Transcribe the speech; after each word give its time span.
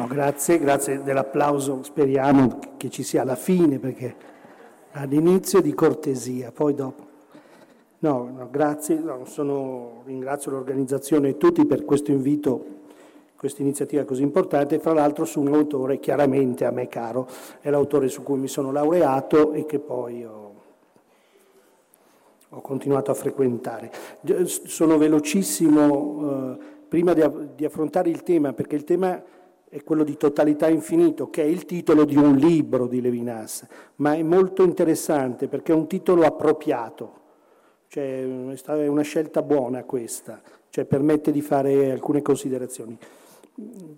No, 0.00 0.06
grazie, 0.06 0.58
grazie 0.58 1.02
dell'applauso, 1.02 1.82
speriamo 1.82 2.58
che 2.78 2.88
ci 2.88 3.02
sia 3.02 3.20
alla 3.20 3.36
fine 3.36 3.78
perché 3.78 4.14
all'inizio 4.92 5.60
di 5.60 5.74
cortesia, 5.74 6.50
poi 6.52 6.72
dopo. 6.72 7.04
No, 7.98 8.30
no 8.34 8.48
grazie, 8.50 8.98
no, 8.98 9.26
sono, 9.26 10.00
ringrazio 10.06 10.52
l'organizzazione 10.52 11.28
e 11.28 11.36
tutti 11.36 11.66
per 11.66 11.84
questo 11.84 12.12
invito 12.12 12.64
questa 13.36 13.60
iniziativa 13.60 14.04
così 14.04 14.22
importante, 14.22 14.78
fra 14.78 14.94
l'altro 14.94 15.26
su 15.26 15.38
un 15.38 15.52
autore 15.52 16.00
chiaramente 16.00 16.64
a 16.64 16.70
me 16.70 16.88
caro, 16.88 17.28
è 17.60 17.68
l'autore 17.68 18.08
su 18.08 18.22
cui 18.22 18.38
mi 18.38 18.48
sono 18.48 18.72
laureato 18.72 19.52
e 19.52 19.66
che 19.66 19.80
poi 19.80 20.24
ho, 20.24 20.54
ho 22.48 22.60
continuato 22.62 23.10
a 23.10 23.14
frequentare. 23.14 23.90
Sono 24.46 24.96
velocissimo 24.96 26.54
eh, 26.54 26.58
prima 26.88 27.12
di, 27.12 27.22
di 27.54 27.66
affrontare 27.66 28.08
il 28.08 28.22
tema, 28.22 28.54
perché 28.54 28.76
il 28.76 28.84
tema 28.84 29.22
è 29.70 29.82
quello 29.82 30.04
di 30.04 30.18
totalità 30.18 30.68
infinito, 30.68 31.30
che 31.30 31.42
è 31.42 31.46
il 31.46 31.64
titolo 31.64 32.04
di 32.04 32.16
un 32.16 32.36
libro 32.36 32.86
di 32.86 33.00
Levinas, 33.00 33.66
ma 33.96 34.14
è 34.14 34.22
molto 34.22 34.62
interessante 34.62 35.48
perché 35.48 35.72
è 35.72 35.74
un 35.74 35.86
titolo 35.86 36.26
appropriato, 36.26 37.18
cioè 37.88 38.22
è 38.22 38.86
una 38.88 39.02
scelta 39.02 39.40
buona 39.40 39.84
questa, 39.84 40.42
cioè 40.68 40.84
permette 40.84 41.32
di 41.32 41.40
fare 41.40 41.90
alcune 41.90 42.20
considerazioni 42.20 42.98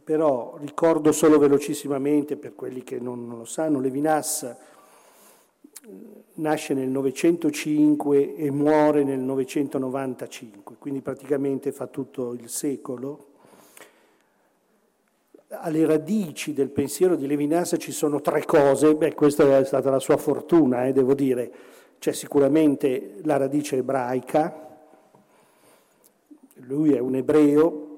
però 0.02 0.56
ricordo 0.58 1.12
solo 1.12 1.38
velocissimamente, 1.38 2.36
per 2.36 2.54
quelli 2.54 2.82
che 2.82 2.98
non, 2.98 3.28
lo 3.28 3.44
sanno, 3.44 3.80
Levinas 3.80 4.42
eh, 4.42 4.56
nasce 6.34 6.74
nel 6.74 6.88
905 6.88 8.34
e 8.34 8.50
muore 8.50 9.04
nel 9.04 9.20
995, 9.20 10.76
quindi 10.78 11.00
praticamente 11.00 11.72
fa 11.72 11.86
tutto 11.86 12.32
il 12.32 12.48
secolo. 12.48 13.26
Alle 15.54 15.84
radici 15.84 16.54
del 16.54 16.70
pensiero 16.70 17.14
di 17.14 17.26
Levinas 17.26 17.76
ci 17.78 17.92
sono 17.92 18.20
tre 18.20 18.44
cose, 18.44 18.94
beh 18.94 19.14
questa 19.14 19.58
è 19.58 19.64
stata 19.64 19.90
la 19.90 19.98
sua 19.98 20.16
fortuna, 20.16 20.86
eh, 20.86 20.92
devo 20.92 21.12
dire, 21.14 21.52
c'è 21.98 22.12
sicuramente 22.12 23.16
la 23.24 23.36
radice 23.36 23.76
ebraica, 23.76 24.70
lui 26.66 26.94
è 26.94 26.98
un 26.98 27.14
ebreo, 27.16 27.88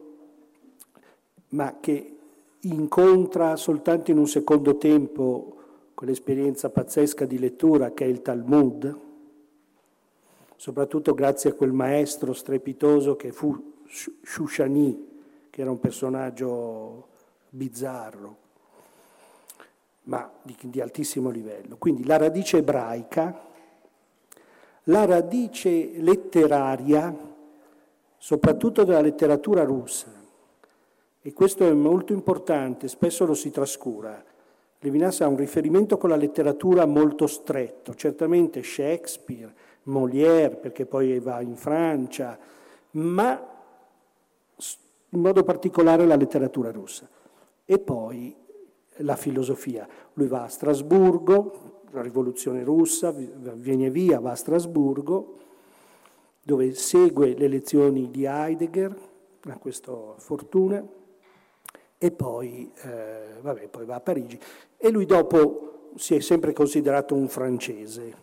ma 1.50 1.76
che 1.80 2.16
incontra 2.60 3.54
soltanto 3.56 4.10
in 4.10 4.18
un 4.18 4.26
secondo 4.26 4.76
tempo 4.76 5.56
quell'esperienza 5.94 6.70
pazzesca 6.70 7.24
di 7.24 7.38
lettura 7.38 7.92
che 7.92 8.04
è 8.04 8.08
il 8.08 8.20
Talmud, 8.20 8.98
soprattutto 10.56 11.14
grazie 11.14 11.50
a 11.50 11.54
quel 11.54 11.72
maestro 11.72 12.32
strepitoso 12.32 13.14
che 13.14 13.30
fu 13.30 13.74
Shushani, 13.86 15.08
che 15.50 15.60
era 15.60 15.70
un 15.70 15.78
personaggio 15.78 17.12
bizzarro, 17.54 18.36
ma 20.04 20.30
di, 20.42 20.56
di 20.60 20.80
altissimo 20.80 21.30
livello. 21.30 21.76
Quindi 21.76 22.04
la 22.04 22.16
radice 22.16 22.58
ebraica, 22.58 23.42
la 24.84 25.04
radice 25.04 25.92
letteraria, 26.00 27.14
soprattutto 28.18 28.84
della 28.84 29.00
letteratura 29.00 29.64
russa, 29.64 30.12
e 31.22 31.32
questo 31.32 31.66
è 31.66 31.72
molto 31.72 32.12
importante, 32.12 32.88
spesso 32.88 33.24
lo 33.24 33.34
si 33.34 33.50
trascura. 33.50 34.22
Levinas 34.80 35.22
ha 35.22 35.28
un 35.28 35.36
riferimento 35.36 35.96
con 35.96 36.10
la 36.10 36.16
letteratura 36.16 36.84
molto 36.84 37.26
stretto, 37.26 37.94
certamente 37.94 38.62
Shakespeare, 38.62 39.54
Molière, 39.84 40.56
perché 40.56 40.84
poi 40.84 41.18
va 41.20 41.40
in 41.40 41.56
Francia, 41.56 42.38
ma 42.92 43.52
in 45.08 45.20
modo 45.20 45.42
particolare 45.44 46.04
la 46.04 46.16
letteratura 46.16 46.70
russa. 46.70 47.08
E 47.64 47.78
poi 47.78 48.34
la 48.98 49.16
filosofia. 49.16 49.86
Lui 50.14 50.26
va 50.26 50.44
a 50.44 50.48
Strasburgo, 50.48 51.82
la 51.90 52.02
rivoluzione 52.02 52.62
russa, 52.64 53.12
viene 53.12 53.90
via, 53.90 54.20
va 54.20 54.32
a 54.32 54.36
Strasburgo, 54.36 55.38
dove 56.42 56.74
segue 56.74 57.34
le 57.34 57.48
lezioni 57.48 58.10
di 58.10 58.24
Heidegger, 58.24 58.94
ha 59.46 59.58
questa 59.58 59.92
fortuna, 60.16 60.84
e 61.96 62.10
poi, 62.10 62.70
eh, 62.82 63.40
vabbè, 63.40 63.68
poi 63.68 63.84
va 63.86 63.94
a 63.94 64.00
Parigi. 64.00 64.38
E 64.76 64.90
lui 64.90 65.06
dopo 65.06 65.90
si 65.96 66.14
è 66.14 66.20
sempre 66.20 66.52
considerato 66.52 67.14
un 67.14 67.28
francese. 67.28 68.14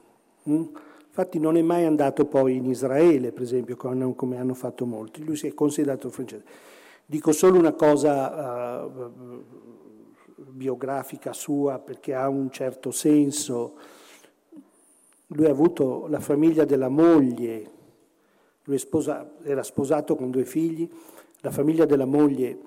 Mm? 0.50 0.64
Infatti 1.08 1.40
non 1.40 1.58
è 1.58 1.62
mai 1.62 1.86
andato 1.86 2.26
poi 2.26 2.56
in 2.56 2.66
Israele, 2.66 3.32
per 3.32 3.42
esempio, 3.42 3.76
come 3.76 4.38
hanno 4.38 4.54
fatto 4.54 4.86
molti. 4.86 5.24
Lui 5.24 5.36
si 5.36 5.48
è 5.48 5.54
considerato 5.54 6.10
francese. 6.10 6.44
Dico 7.06 7.32
solo 7.32 7.58
una 7.58 7.74
cosa 7.74 8.86
uh, 8.86 9.12
biografica 10.52 11.34
sua 11.34 11.80
perché 11.80 12.14
ha 12.14 12.30
un 12.30 12.52
certo 12.52 12.92
senso. 12.92 13.76
Lui 15.28 15.46
ha 15.46 15.52
avuto 15.52 16.08
la 16.08 16.20
famiglia 16.20 16.66
della 16.66 16.90
moglie, 16.90 17.72
lui 18.66 18.78
sposa, 18.78 19.32
era 19.44 19.64
sposato 19.64 20.16
con 20.16 20.30
due 20.30 20.46
figli, 20.46 20.90
la 21.40 21.52
famiglia 21.52 21.86
della 21.86 22.06
moglie 22.06 22.60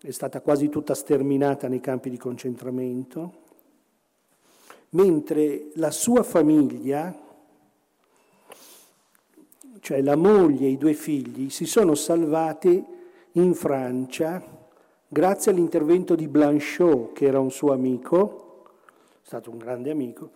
è 0.00 0.10
stata 0.10 0.40
quasi 0.40 0.68
tutta 0.68 0.94
sterminata 0.94 1.68
nei 1.68 1.80
campi 1.80 2.10
di 2.10 2.16
concentramento, 2.16 3.44
mentre 4.90 5.70
la 5.74 5.90
sua 5.90 6.22
famiglia, 6.22 7.14
cioè 9.80 10.00
la 10.00 10.16
moglie 10.16 10.66
e 10.66 10.70
i 10.70 10.78
due 10.78 10.94
figli, 10.94 11.50
si 11.50 11.66
sono 11.66 11.94
salvati 11.94 12.94
in 13.36 13.54
Francia 13.54 14.42
grazie 15.08 15.52
all'intervento 15.52 16.14
di 16.14 16.28
Blanchot, 16.28 17.12
che 17.12 17.26
era 17.26 17.38
un 17.38 17.50
suo 17.50 17.72
amico, 17.72 18.64
è 19.22 19.26
stato 19.26 19.50
un 19.50 19.58
grande 19.58 19.90
amico, 19.90 20.30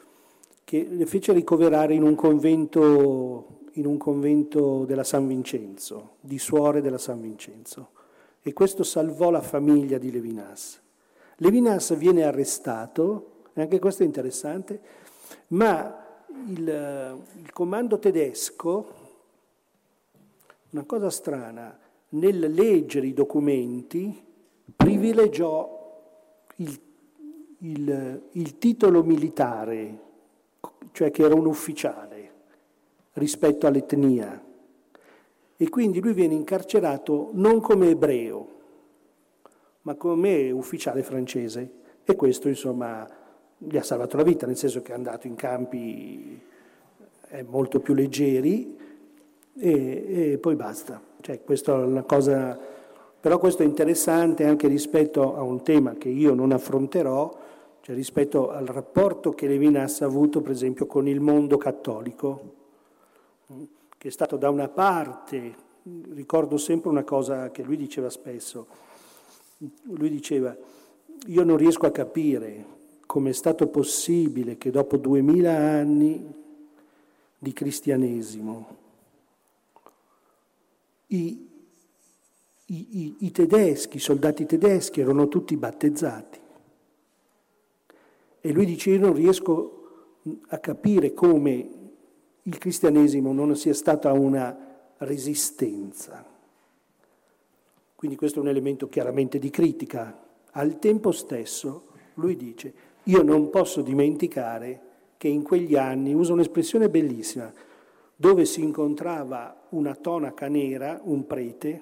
che 0.65 0.87
le 0.89 1.07
fece 1.07 1.33
ricoverare 1.33 1.95
in 1.95 2.03
un 2.03 2.15
convento, 2.15 3.61
in 3.73 3.87
un 3.87 3.97
convento 3.97 4.85
della 4.85 5.05
San 5.05 5.27
Vincenzo, 5.27 6.17
di 6.21 6.39
suore 6.39 6.81
della 6.81 6.99
San 6.99 7.21
Vincenzo 7.21 7.91
e 8.43 8.53
questo 8.53 8.83
salvò 8.83 9.31
la 9.31 9.43
famiglia 9.43 9.99
di 9.99 10.11
Levinas. 10.11 10.81
Levinas 11.37 11.95
viene 11.97 12.25
arrestato, 12.25 13.43
e 13.55 13.63
anche 13.63 13.79
questo 13.79 14.03
è 14.03 14.07
interessante, 14.07 14.81
ma 15.49 16.25
il, 16.47 17.19
il 17.37 17.53
comando 17.53 17.99
tedesco, 17.99 18.99
una 20.71 20.85
cosa 20.85 21.11
strana, 21.11 21.79
nel 22.11 22.53
leggere 22.53 23.07
i 23.07 23.13
documenti 23.13 24.23
privilegiò 24.75 25.79
il, 26.57 26.81
il, 27.59 28.23
il 28.33 28.59
titolo 28.59 29.03
militare, 29.03 29.99
cioè 30.93 31.11
che 31.11 31.23
era 31.23 31.35
un 31.35 31.47
ufficiale, 31.47 32.33
rispetto 33.15 33.67
all'etnia. 33.67 34.43
E 35.57 35.69
quindi 35.69 36.01
lui 36.01 36.15
viene 36.15 36.35
incarcerato 36.35 37.31
non 37.33 37.61
come 37.61 37.91
ebreo, 37.91 38.49
ma 39.83 39.95
come 39.95 40.51
ufficiale 40.51 41.03
francese. 41.03 41.79
E 42.05 42.17
questo, 42.17 42.49
insomma, 42.49 43.07
gli 43.59 43.77
ha 43.77 43.83
salvato 43.83 44.17
la 44.17 44.23
vita, 44.23 44.47
nel 44.47 44.57
senso 44.57 44.81
che 44.81 44.93
è 44.93 44.95
andato 44.95 45.27
in 45.27 45.35
campi 45.35 46.41
eh, 47.29 47.43
molto 47.43 47.81
più 47.81 47.95
leggeri 47.95 48.77
e, 49.55 50.33
e 50.33 50.39
poi 50.39 50.57
basta. 50.57 51.10
Cioè, 51.21 51.41
cosa... 52.07 52.59
Però 53.21 53.39
questo 53.39 53.63
è 53.63 53.67
interessante 53.67 54.45
anche 54.45 54.67
rispetto 54.67 55.37
a 55.37 55.43
un 55.43 55.63
tema 55.63 55.95
che 55.95 56.09
io 56.09 56.33
non 56.33 56.53
affronterò, 56.53 57.39
cioè 57.83 57.95
rispetto 57.95 58.51
al 58.51 58.65
rapporto 58.65 59.33
che 59.33 59.47
Levinas 59.47 60.01
ha 60.01 60.07
avuto, 60.07 60.41
per 60.41 60.53
esempio, 60.53 60.87
con 60.87 61.07
il 61.07 61.21
mondo 61.21 61.59
cattolico 61.59 62.59
che 63.99 64.09
è 64.09 64.11
stato 64.11 64.39
da 64.39 64.49
una 64.49 64.69
parte, 64.69 65.55
ricordo 66.13 66.57
sempre 66.57 66.89
una 66.89 67.05
cosa 67.05 67.51
che 67.51 67.63
lui 67.63 67.77
diceva 67.77 68.09
spesso, 68.09 68.67
lui 69.83 70.09
diceva, 70.09 70.57
io 71.27 71.45
non 71.45 71.59
riesco 71.59 71.85
a 71.85 71.91
capire 71.91 72.79
come 73.05 73.31
è 73.31 73.35
stato 73.35 73.67
possibile 73.67 74.57
che 74.57 74.71
dopo 74.71 74.97
duemila 74.97 75.55
anni 75.55 76.33
di 77.39 77.53
cristianesimo 77.53 78.79
i, 81.13 81.49
i, 82.67 82.87
i, 82.91 83.17
i 83.21 83.31
tedeschi, 83.31 83.97
i 83.97 84.01
soldati 84.01 84.47
tedeschi 84.47 85.01
erano 85.01 85.29
tutti 85.29 85.57
battezzati. 85.57 86.39
E 88.41 88.53
lui 88.53 88.65
dice, 88.65 88.91
io 88.91 88.99
non 88.99 89.15
riesco 89.15 89.77
a 90.49 90.59
capire 90.59 91.13
come 91.13 91.69
il 92.43 92.59
cristianesimo 92.59 93.33
non 93.33 93.55
sia 93.57 93.75
stata 93.75 94.13
una 94.13 94.57
resistenza. 94.99 96.25
Quindi 97.95 98.17
questo 98.17 98.39
è 98.39 98.43
un 98.43 98.49
elemento 98.49 98.89
chiaramente 98.89 99.39
di 99.39 99.51
critica. 99.51 100.19
Al 100.53 100.79
tempo 100.79 101.13
stesso 101.13 101.89
lui 102.15 102.37
dice, 102.37 102.73
io 103.05 103.23
non 103.23 103.51
posso 103.51 103.83
dimenticare 103.83 104.89
che 105.17 105.29
in 105.29 105.43
quegli 105.43 105.77
anni, 105.77 106.15
uso 106.15 106.33
un'espressione 106.33 106.89
bellissima, 106.89 107.53
dove 108.21 108.45
si 108.45 108.61
incontrava 108.61 109.63
una 109.71 109.95
tonaca 109.95 110.47
nera, 110.47 111.01
un 111.05 111.27
prete, 111.27 111.81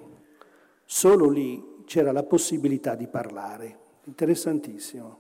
solo 0.85 1.29
lì 1.29 1.83
c'era 1.85 2.13
la 2.13 2.23
possibilità 2.23 2.95
di 2.95 3.09
parlare. 3.09 3.87
interessantissimo. 4.05 5.19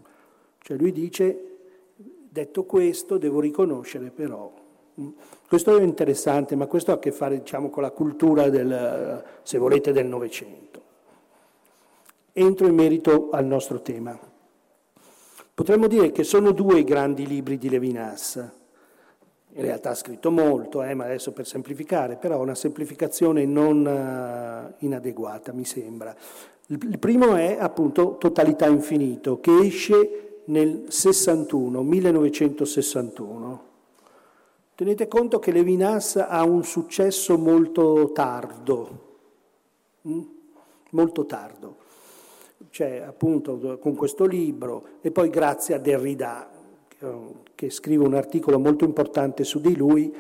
Cioè 0.60 0.76
lui 0.76 0.92
dice, 0.92 1.56
detto 1.96 2.62
questo, 2.62 3.18
devo 3.18 3.40
riconoscere 3.40 4.10
però, 4.10 4.50
mm, 5.00 5.08
questo 5.48 5.76
è 5.76 5.82
interessante, 5.82 6.54
ma 6.54 6.66
questo 6.66 6.92
ha 6.92 6.94
a 6.94 6.98
che 7.00 7.10
fare 7.10 7.40
diciamo, 7.40 7.68
con 7.68 7.82
la 7.82 7.90
cultura 7.90 8.48
del, 8.48 9.24
se 9.42 9.58
volete, 9.58 9.90
del 9.90 10.06
Novecento. 10.06 10.82
Entro 12.32 12.68
in 12.68 12.76
merito 12.76 13.30
al 13.30 13.44
nostro 13.44 13.82
tema. 13.82 14.16
Potremmo 15.52 15.88
dire 15.88 16.12
che 16.12 16.22
sono 16.22 16.52
due 16.52 16.78
i 16.78 16.84
grandi 16.84 17.26
libri 17.26 17.58
di 17.58 17.68
Levinas, 17.68 18.57
in 19.52 19.62
realtà 19.62 19.90
ha 19.90 19.94
scritto 19.94 20.30
molto, 20.30 20.82
eh, 20.82 20.94
ma 20.94 21.04
adesso 21.04 21.32
per 21.32 21.46
semplificare, 21.46 22.16
però 22.16 22.40
una 22.40 22.54
semplificazione 22.54 23.44
non 23.44 23.84
uh, 23.84 24.74
inadeguata, 24.84 25.52
mi 25.52 25.64
sembra. 25.64 26.14
Il 26.66 26.98
primo 26.98 27.34
è 27.34 27.56
appunto 27.58 28.18
Totalità 28.18 28.66
Infinito, 28.66 29.40
che 29.40 29.56
esce 29.58 30.42
nel 30.44 30.84
61, 30.88 31.82
1961. 31.82 33.66
Tenete 34.74 35.08
conto 35.08 35.38
che 35.38 35.50
Levinas 35.50 36.16
ha 36.16 36.44
un 36.44 36.62
successo 36.62 37.36
molto 37.38 38.12
tardo, 38.12 39.18
mm? 40.06 40.20
molto 40.90 41.26
tardo. 41.26 41.76
Cioè, 42.70 43.02
appunto, 43.04 43.78
con 43.78 43.94
questo 43.94 44.24
libro, 44.26 44.98
e 45.00 45.10
poi 45.10 45.30
grazie 45.30 45.74
a 45.74 45.78
Derrida, 45.78 46.48
che 47.54 47.70
scrive 47.70 48.04
un 48.04 48.14
articolo 48.14 48.58
molto 48.58 48.84
importante 48.84 49.44
su 49.44 49.60
di 49.60 49.76
lui, 49.76 50.12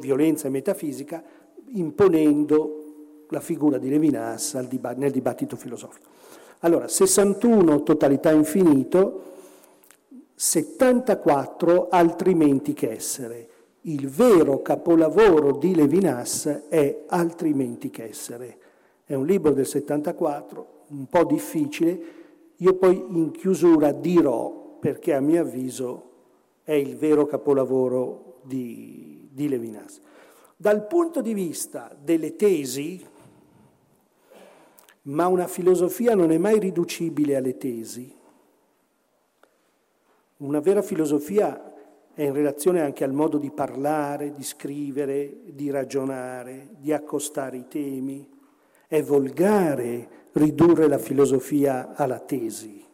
violenza 0.00 0.48
e 0.48 0.50
metafisica, 0.50 1.22
imponendo 1.68 2.82
la 3.30 3.40
figura 3.40 3.78
di 3.78 3.88
Levinas 3.88 4.54
nel 4.96 5.10
dibattito 5.10 5.56
filosofico. 5.56 6.08
Allora, 6.60 6.88
61 6.88 7.82
totalità 7.82 8.30
infinito, 8.30 9.22
74 10.34 11.88
altrimenti 11.88 12.72
che 12.72 12.90
essere. 12.90 13.48
Il 13.82 14.08
vero 14.08 14.62
capolavoro 14.62 15.52
di 15.52 15.74
Levinas 15.74 16.64
è 16.68 17.04
altrimenti 17.06 17.90
che 17.90 18.04
essere. 18.04 18.58
È 19.04 19.14
un 19.14 19.24
libro 19.24 19.52
del 19.52 19.66
74, 19.66 20.66
un 20.88 21.06
po' 21.08 21.24
difficile. 21.24 22.00
Io 22.56 22.74
poi 22.74 23.04
in 23.10 23.30
chiusura 23.30 23.92
dirò 23.92 24.64
perché 24.86 25.14
a 25.14 25.20
mio 25.20 25.40
avviso 25.40 26.10
è 26.62 26.70
il 26.70 26.96
vero 26.96 27.26
capolavoro 27.26 28.38
di, 28.44 29.28
di 29.32 29.48
Levinas. 29.48 30.00
Dal 30.56 30.86
punto 30.86 31.20
di 31.22 31.34
vista 31.34 31.92
delle 32.00 32.36
tesi, 32.36 33.04
ma 35.02 35.26
una 35.26 35.48
filosofia 35.48 36.14
non 36.14 36.30
è 36.30 36.38
mai 36.38 36.60
riducibile 36.60 37.34
alle 37.34 37.56
tesi. 37.56 38.14
Una 40.36 40.60
vera 40.60 40.82
filosofia 40.82 41.74
è 42.14 42.22
in 42.22 42.32
relazione 42.32 42.80
anche 42.80 43.02
al 43.02 43.12
modo 43.12 43.38
di 43.38 43.50
parlare, 43.50 44.30
di 44.30 44.44
scrivere, 44.44 45.38
di 45.46 45.68
ragionare, 45.68 46.68
di 46.78 46.92
accostare 46.92 47.56
i 47.56 47.66
temi. 47.66 48.24
È 48.86 49.02
volgare 49.02 50.28
ridurre 50.30 50.86
la 50.86 50.98
filosofia 50.98 51.96
alla 51.96 52.20
tesi. 52.20 52.85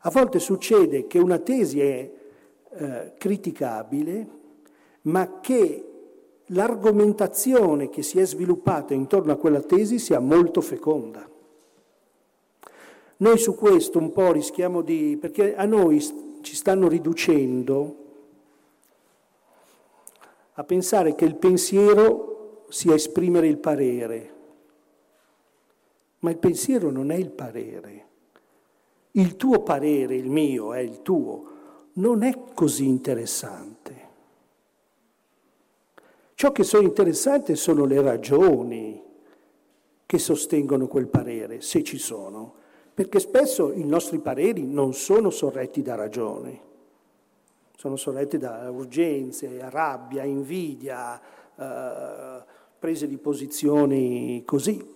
A 0.00 0.10
volte 0.10 0.38
succede 0.38 1.06
che 1.06 1.18
una 1.18 1.38
tesi 1.38 1.80
è 1.80 2.10
eh, 2.70 3.12
criticabile, 3.18 4.28
ma 5.02 5.40
che 5.40 5.84
l'argomentazione 6.46 7.88
che 7.88 8.02
si 8.02 8.18
è 8.18 8.26
sviluppata 8.26 8.94
intorno 8.94 9.32
a 9.32 9.36
quella 9.36 9.60
tesi 9.60 9.98
sia 9.98 10.20
molto 10.20 10.60
feconda. 10.60 11.28
Noi 13.20 13.38
su 13.38 13.54
questo 13.54 13.98
un 13.98 14.12
po' 14.12 14.32
rischiamo 14.32 14.82
di... 14.82 15.16
perché 15.20 15.56
a 15.56 15.64
noi 15.64 16.00
ci 16.40 16.54
stanno 16.54 16.88
riducendo 16.88 17.96
a 20.52 20.64
pensare 20.64 21.14
che 21.14 21.24
il 21.24 21.36
pensiero 21.36 22.64
sia 22.68 22.94
esprimere 22.94 23.48
il 23.48 23.58
parere, 23.58 24.34
ma 26.20 26.30
il 26.30 26.38
pensiero 26.38 26.90
non 26.90 27.10
è 27.10 27.16
il 27.16 27.30
parere. 27.30 28.06
Il 29.18 29.34
tuo 29.34 29.62
parere, 29.62 30.14
il 30.14 30.30
mio, 30.30 30.72
è 30.72 30.78
il 30.78 31.02
tuo, 31.02 31.44
non 31.94 32.22
è 32.22 32.32
così 32.54 32.86
interessante. 32.86 34.06
Ciò 36.34 36.52
che 36.52 36.62
sono 36.62 36.86
interessanti 36.86 37.56
sono 37.56 37.84
le 37.84 38.00
ragioni 38.00 39.02
che 40.06 40.18
sostengono 40.18 40.86
quel 40.86 41.08
parere, 41.08 41.60
se 41.60 41.82
ci 41.82 41.98
sono, 41.98 42.54
perché 42.94 43.18
spesso 43.18 43.72
i 43.72 43.84
nostri 43.84 44.20
pareri 44.20 44.64
non 44.64 44.94
sono 44.94 45.30
sorretti 45.30 45.82
da 45.82 45.96
ragioni, 45.96 46.60
sono 47.74 47.96
sorretti 47.96 48.38
da 48.38 48.70
urgenze, 48.70 49.68
rabbia, 49.68 50.22
invidia, 50.22 51.20
eh, 51.56 52.44
prese 52.78 53.08
di 53.08 53.18
posizioni 53.18 54.44
così. 54.44 54.94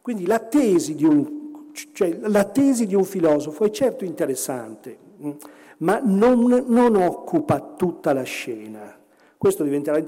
Quindi 0.00 0.24
la 0.24 0.38
tesi 0.38 0.94
di 0.94 1.04
un 1.04 1.43
cioè, 1.92 2.16
la 2.22 2.44
tesi 2.44 2.86
di 2.86 2.94
un 2.94 3.04
filosofo 3.04 3.64
è 3.64 3.70
certo 3.70 4.04
interessante, 4.04 4.96
mm, 5.22 5.30
ma 5.78 6.00
non, 6.02 6.64
non 6.68 6.94
occupa 6.96 7.60
tutta 7.76 8.12
la 8.12 8.22
scena. 8.22 8.96
Questo 9.36 9.64
diventerà 9.64 9.98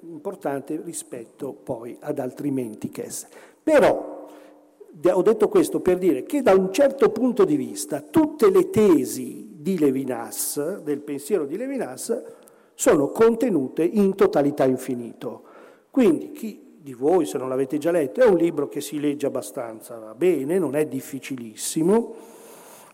importante 0.00 0.80
rispetto 0.84 1.52
poi 1.52 1.96
ad 2.00 2.18
altrimenti 2.18 2.90
che 2.90 3.04
essere. 3.04 3.32
Però 3.62 4.28
ho 5.12 5.22
detto 5.22 5.48
questo 5.48 5.80
per 5.80 5.98
dire 5.98 6.24
che 6.24 6.42
da 6.42 6.52
un 6.52 6.72
certo 6.72 7.10
punto 7.10 7.44
di 7.44 7.56
vista 7.56 8.00
tutte 8.00 8.50
le 8.50 8.70
tesi 8.70 9.52
di 9.56 9.78
Levinas, 9.78 10.82
del 10.82 11.00
pensiero 11.00 11.46
di 11.46 11.56
Levinas, 11.56 12.22
sono 12.74 13.08
contenute 13.08 13.84
in 13.84 14.14
totalità 14.14 14.64
infinito. 14.64 15.42
Quindi 15.90 16.32
chi 16.32 16.63
di 16.84 16.92
voi, 16.92 17.24
se 17.24 17.38
non 17.38 17.48
l'avete 17.48 17.78
già 17.78 17.90
letto, 17.90 18.20
è 18.20 18.26
un 18.26 18.36
libro 18.36 18.68
che 18.68 18.82
si 18.82 19.00
legge 19.00 19.24
abbastanza 19.24 20.14
bene, 20.14 20.58
non 20.58 20.76
è 20.76 20.84
difficilissimo, 20.84 22.14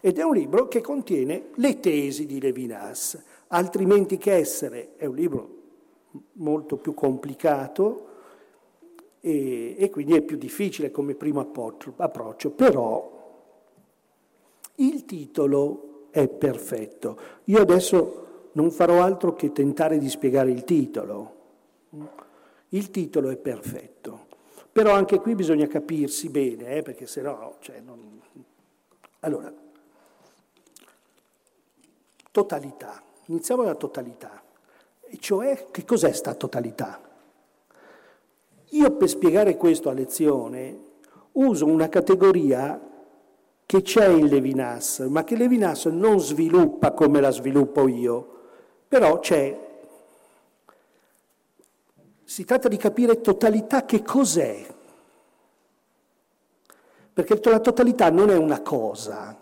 ed 0.00 0.16
è 0.16 0.22
un 0.22 0.34
libro 0.34 0.68
che 0.68 0.80
contiene 0.80 1.48
le 1.56 1.80
tesi 1.80 2.24
di 2.24 2.40
Levinas. 2.40 3.20
Altrimenti 3.48 4.16
che 4.16 4.32
essere 4.34 4.92
è 4.94 5.06
un 5.06 5.16
libro 5.16 5.56
molto 6.34 6.76
più 6.76 6.94
complicato 6.94 8.06
e, 9.18 9.74
e 9.76 9.90
quindi 9.90 10.14
è 10.14 10.20
più 10.20 10.36
difficile 10.36 10.92
come 10.92 11.16
primo 11.16 11.40
approccio, 11.40 12.50
però 12.52 13.18
il 14.76 15.04
titolo 15.04 16.06
è 16.10 16.28
perfetto. 16.28 17.18
Io 17.46 17.60
adesso 17.60 18.50
non 18.52 18.70
farò 18.70 19.02
altro 19.02 19.34
che 19.34 19.50
tentare 19.50 19.98
di 19.98 20.08
spiegare 20.08 20.52
il 20.52 20.62
titolo. 20.62 21.38
Il 22.70 22.90
titolo 22.90 23.30
è 23.30 23.36
perfetto, 23.36 24.26
però 24.70 24.92
anche 24.92 25.18
qui 25.18 25.34
bisogna 25.34 25.66
capirsi 25.66 26.28
bene, 26.28 26.76
eh, 26.76 26.82
perché 26.82 27.06
se 27.06 27.20
no... 27.20 27.56
Cioè, 27.60 27.80
non... 27.80 28.20
Allora, 29.20 29.52
totalità. 32.30 33.02
Iniziamo 33.26 33.62
dalla 33.62 33.74
totalità. 33.74 34.42
E 35.02 35.18
cioè, 35.18 35.66
che 35.70 35.84
cos'è 35.84 36.12
sta 36.12 36.34
totalità? 36.34 37.00
Io 38.70 38.90
per 38.92 39.08
spiegare 39.08 39.56
questo 39.56 39.88
a 39.88 39.92
lezione 39.92 40.78
uso 41.32 41.66
una 41.66 41.88
categoria 41.88 42.80
che 43.66 43.82
c'è 43.82 44.08
in 44.08 44.26
Levinas, 44.26 45.00
ma 45.08 45.24
che 45.24 45.36
Levinas 45.36 45.86
non 45.86 46.20
sviluppa 46.20 46.92
come 46.92 47.20
la 47.20 47.30
sviluppo 47.30 47.88
io, 47.88 48.38
però 48.86 49.18
c'è 49.18 49.69
si 52.30 52.44
tratta 52.44 52.68
di 52.68 52.76
capire 52.76 53.20
totalità 53.20 53.84
che 53.84 54.04
cos'è. 54.04 54.64
Perché 57.12 57.40
la 57.50 57.58
totalità 57.58 58.08
non 58.08 58.30
è 58.30 58.36
una 58.36 58.62
cosa, 58.62 59.36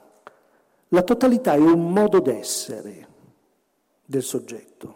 la 0.88 1.02
totalità 1.02 1.52
è 1.52 1.58
un 1.58 1.92
modo 1.92 2.18
d'essere 2.20 3.08
del 4.06 4.22
soggetto. 4.22 4.94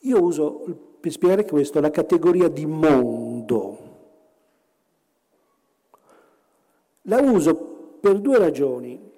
Io 0.00 0.22
uso, 0.22 0.96
per 1.00 1.10
spiegare 1.10 1.46
questo, 1.46 1.80
la 1.80 1.90
categoria 1.90 2.48
di 2.48 2.66
mondo. 2.66 3.78
La 7.04 7.18
uso 7.18 7.54
per 7.98 8.20
due 8.20 8.36
ragioni. 8.36 9.10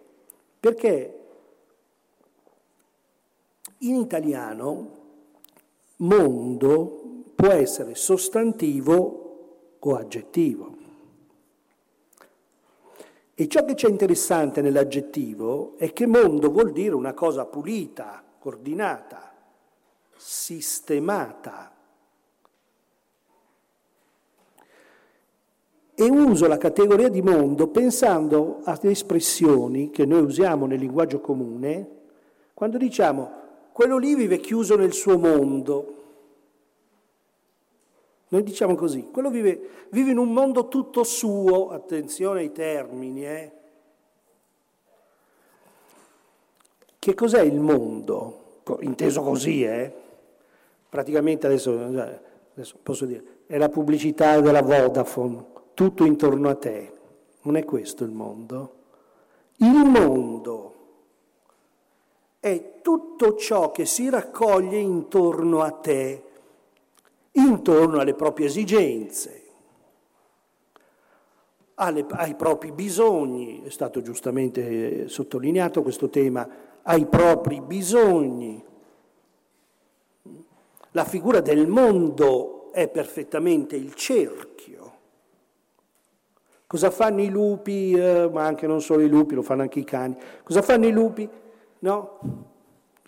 Perché 0.60 1.18
in 3.78 3.96
italiano 3.96 5.00
mondo 6.02 7.24
può 7.34 7.48
essere 7.48 7.94
sostantivo 7.94 9.76
o 9.78 9.94
aggettivo. 9.96 10.76
E 13.34 13.48
ciò 13.48 13.64
che 13.64 13.74
c'è 13.74 13.88
interessante 13.88 14.60
nell'aggettivo 14.60 15.76
è 15.76 15.92
che 15.92 16.06
mondo 16.06 16.50
vuol 16.50 16.72
dire 16.72 16.94
una 16.94 17.14
cosa 17.14 17.46
pulita, 17.46 18.22
ordinata, 18.42 19.32
sistemata. 20.16 21.70
e 25.94 26.08
uso 26.08 26.48
la 26.48 26.56
categoria 26.56 27.10
di 27.10 27.20
mondo 27.20 27.68
pensando 27.68 28.60
a 28.64 28.78
espressioni 28.80 29.90
che 29.90 30.06
noi 30.06 30.22
usiamo 30.22 30.64
nel 30.64 30.78
linguaggio 30.78 31.20
comune 31.20 31.88
quando 32.54 32.78
diciamo 32.78 33.41
quello 33.72 33.96
lì 33.98 34.14
vive 34.14 34.38
chiuso 34.38 34.76
nel 34.76 34.92
suo 34.92 35.18
mondo. 35.18 35.96
Noi 38.28 38.42
diciamo 38.42 38.74
così, 38.74 39.08
quello 39.10 39.30
vive, 39.30 39.86
vive 39.90 40.10
in 40.10 40.18
un 40.18 40.32
mondo 40.32 40.68
tutto 40.68 41.04
suo, 41.04 41.70
attenzione 41.70 42.40
ai 42.40 42.52
termini, 42.52 43.26
eh? 43.26 43.52
Che 46.98 47.14
cos'è 47.14 47.42
il 47.42 47.58
mondo? 47.58 48.60
Inteso 48.80 49.22
così, 49.22 49.64
eh? 49.64 49.92
Praticamente 50.88 51.46
adesso, 51.46 51.72
adesso 51.72 52.76
posso 52.82 53.04
dire, 53.04 53.40
è 53.46 53.58
la 53.58 53.68
pubblicità 53.68 54.40
della 54.40 54.62
Vodafone, 54.62 55.44
tutto 55.74 56.04
intorno 56.04 56.48
a 56.48 56.54
te. 56.54 56.92
Non 57.42 57.56
è 57.56 57.64
questo 57.64 58.04
il 58.04 58.12
mondo. 58.12 58.74
Il 59.56 59.84
mondo 59.84 60.74
è 62.44 62.80
tutto 62.82 63.36
ciò 63.36 63.70
che 63.70 63.86
si 63.86 64.10
raccoglie 64.10 64.76
intorno 64.76 65.60
a 65.60 65.70
te, 65.70 66.24
intorno 67.30 68.00
alle 68.00 68.14
proprie 68.14 68.46
esigenze, 68.46 69.42
alle, 71.74 72.04
ai 72.10 72.34
propri 72.34 72.72
bisogni, 72.72 73.62
è 73.62 73.68
stato 73.68 74.02
giustamente 74.02 75.06
sottolineato 75.06 75.82
questo 75.82 76.08
tema, 76.08 76.48
ai 76.82 77.06
propri 77.06 77.60
bisogni. 77.60 78.60
La 80.90 81.04
figura 81.04 81.38
del 81.38 81.68
mondo 81.68 82.72
è 82.72 82.88
perfettamente 82.88 83.76
il 83.76 83.94
cerchio. 83.94 84.92
Cosa 86.66 86.90
fanno 86.90 87.22
i 87.22 87.28
lupi, 87.28 87.92
eh, 87.92 88.28
ma 88.32 88.44
anche 88.46 88.66
non 88.66 88.80
solo 88.80 89.02
i 89.02 89.08
lupi, 89.08 89.36
lo 89.36 89.42
fanno 89.42 89.62
anche 89.62 89.78
i 89.78 89.84
cani. 89.84 90.16
Cosa 90.42 90.60
fanno 90.60 90.88
i 90.88 90.90
lupi? 90.90 91.30
No? 91.82 92.18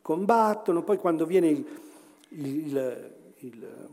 Combattono, 0.02 0.82
poi 0.82 0.98
quando 0.98 1.26
viene 1.26 1.48
il, 1.48 1.66
il, 2.30 3.14
il, 3.38 3.88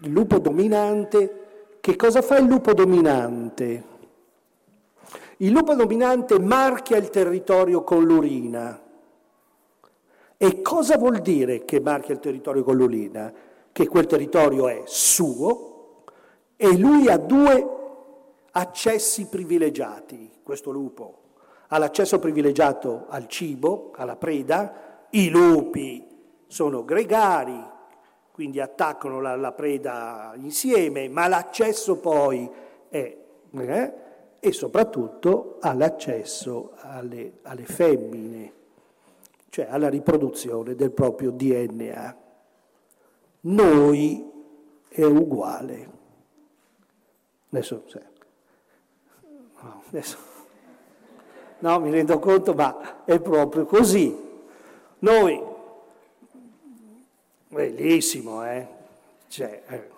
il 0.00 0.10
lupo 0.10 0.38
dominante, 0.38 1.78
che 1.80 1.96
cosa 1.96 2.22
fa 2.22 2.38
il 2.38 2.46
lupo 2.46 2.72
dominante? 2.72 3.94
Il 5.38 5.50
lupo 5.50 5.74
dominante 5.74 6.38
marchia 6.38 6.96
il 6.96 7.10
territorio 7.10 7.82
con 7.82 8.04
l'urina. 8.04 8.80
E 10.38 10.60
cosa 10.60 10.98
vuol 10.98 11.20
dire 11.20 11.64
che 11.64 11.80
marchia 11.80 12.14
il 12.14 12.20
territorio 12.20 12.62
con 12.62 12.76
l'Olina? 12.76 13.32
Che 13.72 13.88
quel 13.88 14.06
territorio 14.06 14.68
è 14.68 14.82
suo 14.84 16.04
e 16.56 16.76
lui 16.76 17.08
ha 17.08 17.16
due 17.16 17.74
accessi 18.50 19.26
privilegiati, 19.26 20.30
questo 20.42 20.70
lupo. 20.70 21.24
Ha 21.76 21.78
l'accesso 21.78 22.18
privilegiato 22.18 23.04
al 23.08 23.26
cibo, 23.28 23.90
alla 23.94 24.16
preda, 24.16 25.06
i 25.10 25.28
lupi 25.28 26.06
sono 26.46 26.86
gregari, 26.86 27.62
quindi 28.32 28.60
attaccano 28.60 29.20
la, 29.20 29.36
la 29.36 29.52
preda 29.52 30.32
insieme, 30.36 31.06
ma 31.10 31.28
l'accesso 31.28 31.98
poi 31.98 32.50
è... 32.88 33.16
Eh, 33.50 33.92
e 34.40 34.52
soprattutto 34.52 35.58
ha 35.60 35.74
l'accesso 35.74 36.72
alle, 36.76 37.40
alle 37.42 37.64
femmine 37.64 38.52
cioè 39.56 39.68
alla 39.70 39.88
riproduzione 39.88 40.74
del 40.74 40.90
proprio 40.90 41.30
DNA. 41.30 42.16
Noi 43.40 44.30
è 44.86 45.02
uguale. 45.02 45.90
Adesso, 47.48 47.84
no, 49.62 49.82
adesso, 49.88 50.18
no, 51.58 51.80
mi 51.80 51.90
rendo 51.90 52.18
conto, 52.18 52.54
ma 52.54 53.04
è 53.04 53.18
proprio 53.20 53.64
così. 53.66 54.14
Noi, 55.00 55.42
bellissimo, 57.48 58.44
eh? 58.44 58.66
Cioè, 59.28 59.62
eh, 59.68 59.88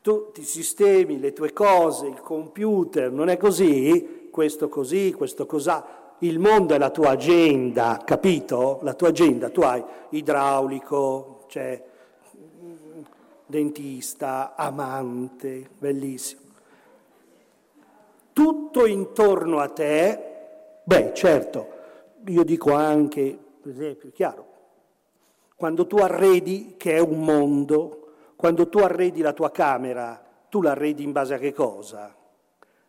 tutti 0.00 0.40
i 0.40 0.44
sistemi, 0.44 1.18
le 1.18 1.32
tue 1.32 1.52
cose, 1.52 2.06
il 2.06 2.20
computer, 2.20 3.10
non 3.10 3.28
è 3.28 3.36
così? 3.36 4.28
Questo 4.30 4.68
così, 4.68 5.12
questo 5.12 5.46
cos'ha 5.46 6.04
il 6.20 6.38
mondo 6.38 6.74
è 6.74 6.78
la 6.78 6.90
tua 6.90 7.10
agenda, 7.10 8.00
capito? 8.04 8.78
La 8.82 8.94
tua 8.94 9.08
agenda, 9.08 9.50
tu 9.50 9.60
hai 9.60 9.84
idraulico, 10.10 11.44
cioè 11.48 11.82
dentista, 13.44 14.54
amante, 14.56 15.68
bellissimo. 15.78 16.40
Tutto 18.32 18.86
intorno 18.86 19.58
a 19.58 19.68
te, 19.68 20.35
beh 20.86 21.12
certo, 21.14 21.68
io 22.26 22.42
dico 22.44 22.72
anche, 22.72 23.38
per 23.60 23.72
esempio, 23.72 24.10
chiaro, 24.10 24.54
quando 25.54 25.86
tu 25.86 25.96
arredi 25.96 26.74
che 26.76 26.96
è 26.96 27.00
un 27.00 27.22
mondo, 27.22 28.14
quando 28.36 28.68
tu 28.68 28.78
arredi 28.78 29.20
la 29.20 29.32
tua 29.32 29.50
camera, 29.50 30.22
tu 30.48 30.62
la 30.62 30.70
arredi 30.70 31.02
in 31.02 31.12
base 31.12 31.34
a 31.34 31.38
che 31.38 31.52
cosa? 31.52 32.14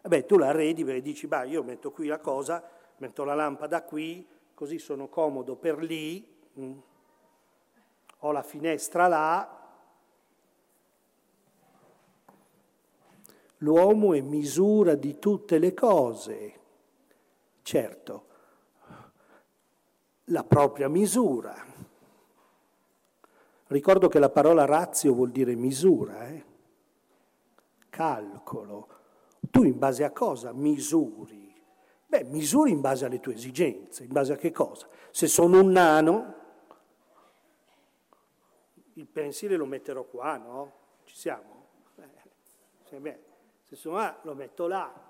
Beh, 0.01 0.25
tu 0.25 0.38
la 0.38 0.48
arredi 0.48 0.86
perché 0.86 1.01
dici, 1.01 1.27
beh, 1.27 1.48
io 1.48 1.63
metto 1.63 1.92
qui 1.92 2.08
la 2.08 2.20
cosa 2.20 2.63
metto 2.98 3.24
la 3.24 3.36
lampada 3.36 3.84
qui, 3.84 4.25
così 4.54 4.80
sono 4.80 5.08
comodo 5.08 5.56
per 5.56 5.80
lì, 5.80 6.25
mm. 6.60 6.77
ho 8.20 8.32
la 8.32 8.42
finestra 8.42 9.08
là. 9.08 9.56
L'uomo 13.58 14.13
è 14.13 14.22
misura 14.22 14.96
di 14.96 15.18
tutte 15.20 15.58
le 15.58 15.74
cose, 15.74 16.57
certo, 17.68 18.26
la 20.26 20.46
propria 20.46 20.88
misura. 20.88 21.54
Ricordo 23.68 24.08
che 24.08 24.20
la 24.20 24.30
parola 24.30 24.64
razio 24.64 25.14
vuol 25.14 25.32
dire 25.32 25.54
misura, 25.56 26.30
eh? 26.30 26.46
calcolo. 27.90 28.88
Tu 29.52 29.64
in 29.64 29.78
base 29.78 30.06
a 30.06 30.12
cosa 30.12 30.54
misuri? 30.54 31.54
Beh, 32.06 32.24
misuri 32.24 32.72
in 32.72 32.80
base 32.80 33.04
alle 33.04 33.20
tue 33.20 33.34
esigenze, 33.34 34.06
in 34.06 34.14
base 34.14 34.32
a 34.32 34.38
che 34.38 34.52
cosa? 34.52 34.88
Se 35.12 35.28
sono 35.28 35.60
un 35.60 35.70
nano, 35.70 36.36
il 38.94 39.08
pensile 39.08 39.58
lo 39.58 39.66
metterò 39.66 40.06
qua, 40.06 40.38
no? 40.38 40.72
Ci 41.04 41.18
siamo? 41.18 41.66
Eh, 41.98 43.20
se 43.64 43.76
sono 43.76 43.98
A 43.98 44.18
lo 44.22 44.34
metto 44.36 44.68
là. 44.68 45.07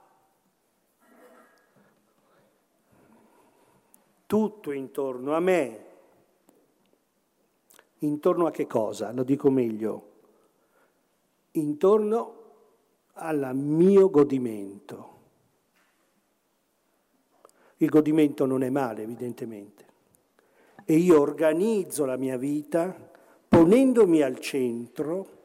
Tutto 4.27 4.71
intorno 4.71 5.33
a 5.33 5.39
me. 5.39 5.85
Intorno 7.99 8.45
a 8.45 8.51
che 8.51 8.67
cosa? 8.67 9.11
Lo 9.13 9.23
dico 9.23 9.49
meglio. 9.49 10.11
Intorno 11.51 12.33
al 13.13 13.55
mio 13.55 14.09
godimento. 14.09 15.15
Il 17.77 17.89
godimento 17.89 18.45
non 18.45 18.63
è 18.63 18.69
male, 18.69 19.03
evidentemente. 19.03 19.85
E 20.83 20.95
io 20.95 21.19
organizzo 21.19 22.05
la 22.05 22.17
mia 22.17 22.37
vita 22.37 22.95
ponendomi 23.47 24.21
al 24.21 24.39
centro 24.39 25.35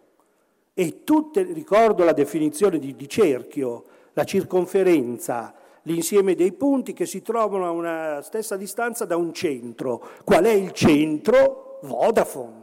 e 0.75 1.05
tutte, 1.05 1.43
ricordo 1.43 2.05
la 2.05 2.13
definizione 2.13 2.79
di, 2.79 2.97
di 2.97 3.09
cerchio, 3.09 3.85
la 4.15 4.25
circonferenza, 4.25 5.55
l'insieme 5.83 6.35
dei 6.35 6.53
punti 6.53 6.93
che 6.93 7.07
si 7.07 7.23
trovano 7.23 7.67
a 7.67 7.71
una 7.71 8.21
stessa 8.23 8.57
distanza 8.57 9.05
da 9.05 9.17
un 9.17 9.33
centro. 9.33 10.03
Qual 10.25 10.45
è 10.45 10.53
il 10.53 10.73
centro? 10.73 11.79
Vodafone. 11.83 12.61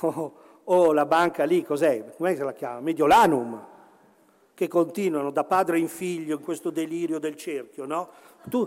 O 0.00 0.08
oh, 0.08 0.32
oh, 0.64 0.92
la 0.92 1.06
banca 1.06 1.44
lì, 1.44 1.62
cos'è? 1.62 2.12
Come 2.16 2.36
se 2.36 2.44
la 2.44 2.52
chiama? 2.52 2.80
Mediolanum 2.80 3.74
che 4.56 4.68
continuano 4.68 5.30
da 5.30 5.44
padre 5.44 5.78
in 5.78 5.88
figlio 5.88 6.36
in 6.36 6.42
questo 6.42 6.70
delirio 6.70 7.18
del 7.18 7.36
cerchio, 7.36 7.84
no? 7.84 8.08
Tu, 8.48 8.66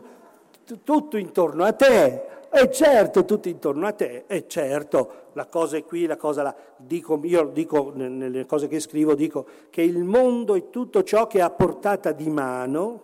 tu, 0.64 0.84
tutto 0.84 1.18
intorno 1.18 1.64
a 1.64 1.74
te, 1.74 2.28
e 2.52 2.72
certo, 2.72 3.26
tutto 3.26 3.48
intorno 3.48 3.86
a 3.86 3.92
te, 3.92 4.24
e 4.28 4.48
certo, 4.48 5.28
la 5.34 5.46
cosa 5.46 5.78
è 5.78 5.86
qui, 5.86 6.06
la 6.06 6.18
cosa 6.18 6.42
là. 6.42 6.56
Dico, 6.78 7.20
io 7.24 7.46
dico, 7.46 7.92
nelle 7.94 8.46
cose 8.46 8.68
che 8.68 8.80
scrivo, 8.80 9.14
dico 9.14 9.46
che 9.70 9.82
il 9.82 10.04
mondo 10.04 10.56
è 10.56 10.70
tutto 10.70 11.04
ciò 11.04 11.28
che 11.28 11.38
è 11.38 11.42
a 11.42 11.50
portata 11.52 12.12
di 12.12 12.30
mano, 12.30 13.04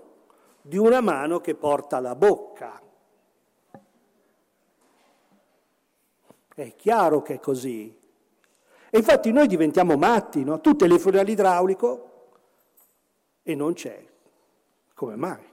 di 0.62 0.78
una 0.78 1.00
mano 1.02 1.40
che 1.40 1.54
porta 1.54 2.00
la 2.00 2.16
bocca. 2.16 2.82
È 6.56 6.76
chiaro 6.76 7.22
che 7.22 7.36
è 7.36 7.40
così. 7.40 7.96
E 8.90 8.98
infatti 8.98 9.32
noi 9.32 9.46
diventiamo 9.46 9.96
matti, 9.96 10.44
no? 10.44 10.60
Tu 10.62 10.76
telefoni 10.76 11.18
all'idraulico, 11.18 12.10
e 13.44 13.54
non 13.54 13.74
c'è. 13.74 14.04
Come 14.96 15.16
mai? 15.16 15.44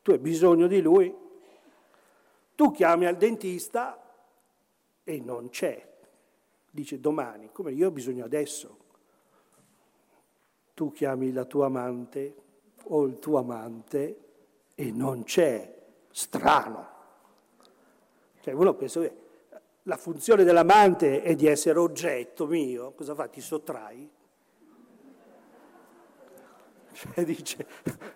Tu 0.00 0.12
hai 0.12 0.18
bisogno 0.18 0.66
di 0.66 0.80
lui, 0.80 1.14
tu 2.56 2.72
chiami 2.72 3.06
al 3.06 3.16
dentista 3.16 4.02
e 5.04 5.20
non 5.20 5.50
c'è. 5.50 5.94
Dice 6.70 6.98
domani, 6.98 7.50
come 7.52 7.70
io 7.72 7.88
ho 7.88 7.92
bisogno 7.92 8.24
adesso. 8.24 8.84
tu 10.74 10.92
chiami 10.92 11.32
la 11.32 11.46
tua 11.46 11.66
amante 11.66 12.34
o 12.88 13.04
il 13.06 13.18
tuo 13.18 13.38
amante 13.38 14.20
e 14.74 14.90
non 14.90 15.22
c'è, 15.22 15.74
strano. 16.10 16.88
Cioè 18.40 18.52
uno 18.52 18.74
pensa 18.74 19.00
che 19.00 19.16
la 19.84 19.96
funzione 19.96 20.44
dell'amante 20.44 21.22
è 21.22 21.34
di 21.34 21.46
essere 21.46 21.78
oggetto 21.78 22.46
mio, 22.46 22.92
cosa 22.92 23.14
fa? 23.14 23.26
Ti 23.28 23.40
sottrai? 23.40 24.10
Cioè 26.92 27.24
dice, 27.24 27.66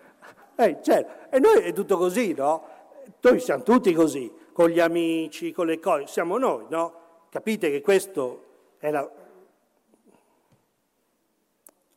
eh, 0.55 0.79
cioè, 0.81 1.27
e 1.29 1.39
noi 1.39 1.61
è 1.61 1.73
tutto 1.73 1.97
così, 1.97 2.33
no? 2.33 2.70
Noi 3.19 3.39
siamo 3.39 3.63
tutti 3.63 3.93
così, 3.93 4.31
con 4.53 4.69
gli 4.69 4.79
amici, 4.79 5.51
con 5.51 5.65
le 5.65 5.79
cose, 5.79 6.07
siamo 6.07 6.37
noi, 6.37 6.65
no? 6.69 6.99
Capite 7.29 7.69
che 7.69 7.81
questo 7.81 8.45
è 8.77 8.91
la, 8.91 9.09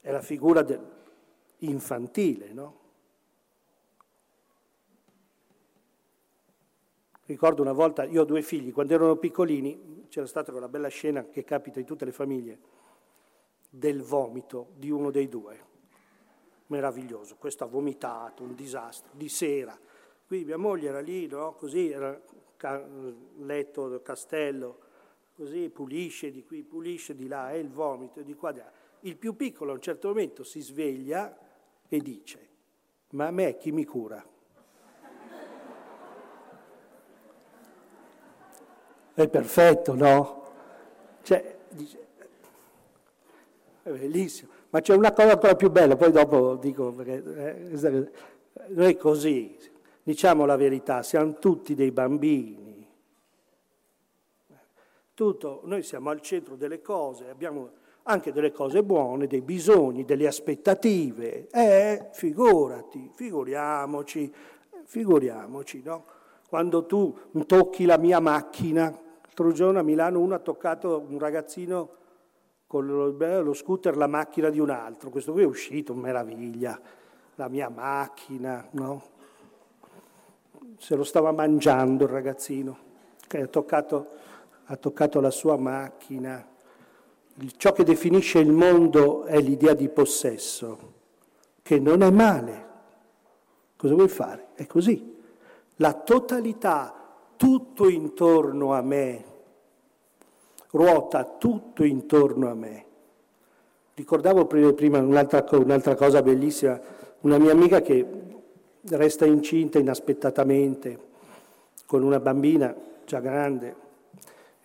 è 0.00 0.10
la 0.10 0.22
figura 0.22 0.62
del, 0.62 0.80
infantile, 1.58 2.52
no? 2.52 2.82
Ricordo 7.26 7.62
una 7.62 7.72
volta, 7.72 8.04
io 8.04 8.20
ho 8.20 8.24
due 8.24 8.42
figli, 8.42 8.70
quando 8.70 8.92
erano 8.92 9.16
piccolini 9.16 10.06
c'era 10.08 10.26
stata 10.26 10.52
quella 10.52 10.68
bella 10.68 10.88
scena 10.88 11.24
che 11.24 11.42
capita 11.42 11.80
in 11.80 11.86
tutte 11.86 12.04
le 12.04 12.12
famiglie, 12.12 12.58
del 13.70 14.02
vomito 14.02 14.68
di 14.76 14.90
uno 14.90 15.10
dei 15.10 15.28
due. 15.28 15.72
Meraviglioso, 16.66 17.36
questo 17.36 17.64
ha 17.64 17.66
vomitato, 17.66 18.42
un 18.42 18.54
disastro, 18.54 19.10
di 19.14 19.28
sera. 19.28 19.78
Qui 20.34 20.44
mia 20.44 20.56
moglie 20.56 20.88
era 20.88 20.98
lì, 20.98 21.28
no? 21.28 21.54
Così, 21.54 21.92
era 21.92 22.20
letto 23.36 23.88
del 23.88 24.02
castello, 24.02 24.78
così 25.32 25.70
pulisce 25.70 26.32
di 26.32 26.44
qui, 26.44 26.64
pulisce 26.64 27.14
di 27.14 27.28
là, 27.28 27.52
e 27.52 27.60
il 27.60 27.70
vomito, 27.70 28.20
di 28.20 28.34
qua, 28.34 28.50
di 28.50 28.58
là. 28.58 28.68
Il 29.02 29.16
più 29.16 29.36
piccolo 29.36 29.70
a 29.70 29.74
un 29.74 29.80
certo 29.80 30.08
momento 30.08 30.42
si 30.42 30.60
sveglia 30.60 31.38
e 31.86 32.00
dice, 32.00 32.48
ma 33.10 33.28
a 33.28 33.30
me 33.30 33.56
chi 33.58 33.70
mi 33.70 33.84
cura? 33.84 34.26
È 39.14 39.28
perfetto, 39.28 39.94
no? 39.94 40.42
Cioè, 41.22 41.58
dice, 41.68 42.06
è 43.84 43.90
bellissimo. 43.90 44.50
Ma 44.70 44.80
c'è 44.80 44.96
una 44.96 45.12
cosa 45.12 45.30
ancora 45.30 45.54
più 45.54 45.70
bella, 45.70 45.94
poi 45.94 46.10
dopo 46.10 46.56
dico, 46.56 46.90
perché 46.90 47.22
eh, 47.36 48.10
noi 48.70 48.96
così, 48.96 49.72
diciamo 50.04 50.46
la 50.46 50.54
verità, 50.54 51.02
siamo 51.02 51.34
tutti 51.40 51.74
dei 51.74 51.90
bambini. 51.90 52.86
Tutto, 55.12 55.62
noi 55.64 55.82
siamo 55.82 56.10
al 56.10 56.20
centro 56.20 56.54
delle 56.54 56.80
cose, 56.80 57.28
abbiamo 57.28 57.70
anche 58.04 58.30
delle 58.30 58.52
cose 58.52 58.84
buone, 58.84 59.26
dei 59.26 59.40
bisogni, 59.40 60.04
delle 60.04 60.28
aspettative. 60.28 61.48
Eh, 61.50 62.10
figurati, 62.12 63.10
figuriamoci, 63.12 64.32
figuriamoci, 64.84 65.82
no? 65.82 66.04
Quando 66.48 66.86
tu 66.86 67.16
tocchi 67.46 67.84
la 67.84 67.98
mia 67.98 68.20
macchina, 68.20 69.02
L'altro 69.36 69.50
giorno 69.50 69.80
a 69.80 69.82
Milano 69.82 70.20
uno 70.20 70.36
ha 70.36 70.38
toccato 70.38 71.04
un 71.08 71.18
ragazzino 71.18 71.88
con 72.68 72.86
lo, 72.86 73.10
lo 73.40 73.52
scooter 73.52 73.96
la 73.96 74.06
macchina 74.06 74.48
di 74.48 74.60
un 74.60 74.70
altro. 74.70 75.10
Questo 75.10 75.32
qui 75.32 75.42
è 75.42 75.44
uscito, 75.44 75.92
meraviglia. 75.92 76.80
La 77.34 77.48
mia 77.48 77.68
macchina, 77.68 78.68
no? 78.74 79.02
Se 80.78 80.96
lo 80.96 81.04
stava 81.04 81.32
mangiando 81.32 82.04
il 82.04 82.10
ragazzino, 82.10 82.78
che 83.26 83.42
ha 83.42 83.46
toccato, 83.46 84.08
ha 84.66 84.76
toccato 84.76 85.20
la 85.20 85.30
sua 85.30 85.56
macchina. 85.56 86.46
Ciò 87.56 87.72
che 87.72 87.84
definisce 87.84 88.38
il 88.38 88.52
mondo 88.52 89.24
è 89.24 89.40
l'idea 89.40 89.74
di 89.74 89.88
possesso, 89.88 90.92
che 91.62 91.78
non 91.80 92.02
è 92.02 92.10
male. 92.10 92.66
Cosa 93.76 93.94
vuoi 93.94 94.08
fare? 94.08 94.48
È 94.54 94.66
così. 94.66 95.16
La 95.76 95.94
totalità 95.94 96.94
tutto 97.36 97.88
intorno 97.88 98.72
a 98.74 98.82
me, 98.82 99.24
ruota 100.70 101.24
tutto 101.24 101.82
intorno 101.82 102.48
a 102.50 102.54
me. 102.54 102.84
Ricordavo 103.94 104.46
prima 104.46 104.98
un'altra, 104.98 105.44
un'altra 105.52 105.94
cosa 105.94 106.22
bellissima, 106.22 106.80
una 107.20 107.38
mia 107.38 107.52
amica 107.52 107.80
che 107.80 108.32
resta 108.88 109.24
incinta 109.24 109.78
inaspettatamente 109.78 110.98
con 111.86 112.02
una 112.02 112.20
bambina 112.20 112.74
già 113.04 113.20
grande 113.20 113.82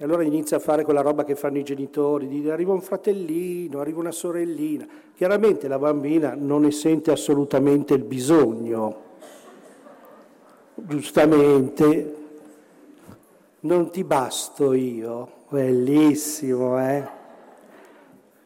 e 0.01 0.05
allora 0.05 0.23
inizia 0.23 0.55
a 0.55 0.61
fare 0.61 0.85
quella 0.85 1.01
roba 1.01 1.25
che 1.25 1.35
fanno 1.35 1.57
i 1.57 1.63
genitori, 1.63 2.29
di 2.29 2.49
arriva 2.49 2.71
un 2.71 2.81
fratellino, 2.81 3.81
arriva 3.81 3.99
una 3.99 4.13
sorellina. 4.13 4.87
Chiaramente 5.13 5.67
la 5.67 5.77
bambina 5.77 6.35
non 6.37 6.61
ne 6.61 6.71
sente 6.71 7.11
assolutamente 7.11 7.95
il 7.95 8.03
bisogno. 8.05 8.95
Giustamente 10.75 12.15
non 13.59 13.89
ti 13.91 14.05
basto 14.05 14.71
io, 14.71 15.29
bellissimo, 15.49 16.79
eh? 16.79 17.05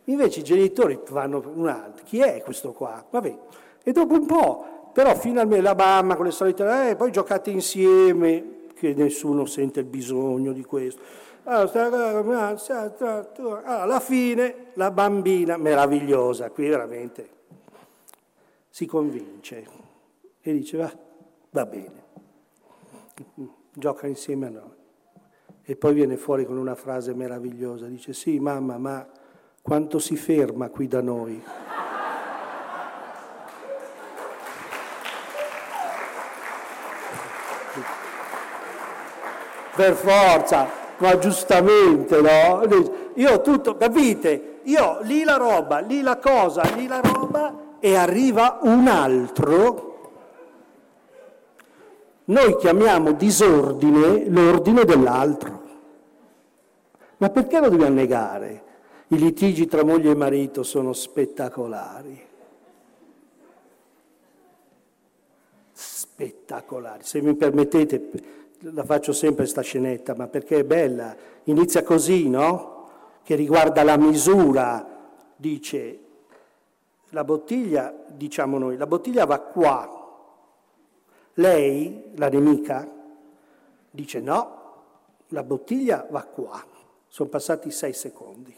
Invece 0.05 0.39
i 0.39 0.43
genitori 0.43 0.99
vanno 1.09 1.43
un 1.53 1.67
altro, 1.67 2.03
chi 2.03 2.17
è 2.17 2.41
questo 2.41 2.71
qua? 2.71 3.05
Vabbè, 3.07 3.38
e 3.83 3.91
dopo 3.91 4.15
un 4.15 4.25
po', 4.25 4.65
però 4.93 5.15
finalmente 5.15 5.62
la 5.62 5.75
mamma 5.75 6.15
con 6.15 6.25
le 6.25 6.32
solite, 6.32 6.89
eh, 6.89 6.95
poi 6.95 7.12
giocate 7.12 7.49
insieme, 7.49 8.62
che 8.75 8.93
nessuno 8.93 9.45
sente 9.45 9.79
il 9.79 9.86
bisogno 9.86 10.51
di 10.51 10.63
questo. 10.63 11.01
Allora, 11.45 12.03
alla 13.63 13.99
fine 13.99 14.56
la 14.73 14.91
bambina, 14.91 15.58
meravigliosa, 15.58 16.49
qui 16.51 16.69
veramente, 16.69 17.29
si 18.69 18.86
convince 18.86 19.65
e 20.41 20.51
dice 20.53 20.77
va, 20.77 20.91
va 21.49 21.65
bene, 21.65 22.03
gioca 23.73 24.08
insieme 24.08 24.47
a 24.47 24.49
noi. 24.49 24.82
E 25.63 25.75
poi 25.75 25.93
viene 25.93 26.17
fuori 26.17 26.45
con 26.45 26.58
una 26.58 26.75
frase 26.75 27.13
meravigliosa, 27.13 27.88
dice 27.88 28.13
sì 28.13 28.39
mamma, 28.39 28.77
ma 28.77 29.08
quanto 29.62 29.99
si 29.99 30.17
ferma 30.17 30.69
qui 30.69 30.88
da 30.88 31.01
noi? 31.01 31.41
Per 39.75 39.95
forza, 39.95 40.67
ma 40.97 41.17
giustamente, 41.17 42.21
no? 42.21 42.62
Io 43.15 43.41
tutto, 43.41 43.75
capite? 43.75 44.59
Io 44.63 44.99
lì 45.01 45.23
la 45.23 45.36
roba, 45.36 45.79
lì 45.79 46.01
la 46.01 46.17
cosa, 46.17 46.63
lì 46.75 46.88
la 46.88 47.01
roba 47.01 47.77
e 47.79 47.95
arriva 47.95 48.59
un 48.62 48.88
altro. 48.88 49.91
Noi 52.25 52.55
chiamiamo 52.57 53.12
disordine 53.12 54.29
l'ordine 54.29 54.86
dell'altro. 54.86 55.62
Ma 57.17 57.29
perché 57.29 57.59
lo 57.59 57.69
dobbiamo 57.69 57.95
negare? 57.95 58.63
I 59.07 59.17
litigi 59.17 59.67
tra 59.67 59.83
moglie 59.83 60.12
e 60.12 60.15
marito 60.15 60.63
sono 60.63 60.93
spettacolari. 60.93 62.27
Spettacolari. 65.73 67.03
Se 67.03 67.21
mi 67.21 67.36
permettete, 67.36 68.42
la 68.71 68.84
faccio 68.84 69.12
sempre 69.12 69.45
sta 69.45 69.62
scenetta, 69.62 70.15
ma 70.15 70.28
perché 70.28 70.60
è 70.60 70.63
bella. 70.63 71.15
Inizia 71.43 71.84
così, 71.84 72.30
no? 72.30 72.89
Che 73.23 73.36
riguarda 73.36 73.84
la 73.84 73.97
misura. 73.97 74.88
Dice, 75.36 75.99
la 77.10 77.23
bottiglia, 77.23 77.93
diciamo 78.08 78.58
noi, 78.58 78.78
la 78.78 78.88
bottiglia 78.88 79.26
va 79.26 79.39
qua. 79.39 80.02
Lei, 81.36 82.12
la 82.15 82.30
nemica, 82.30 82.88
dice 83.89 84.19
no, 84.19 84.62
la 85.30 85.43
bottiglia 85.43 86.08
va 86.10 86.23
qua. 86.23 86.63
Sono 87.08 87.30
passati 87.30 87.71
sei 87.71 87.93
secondi. 87.93 88.56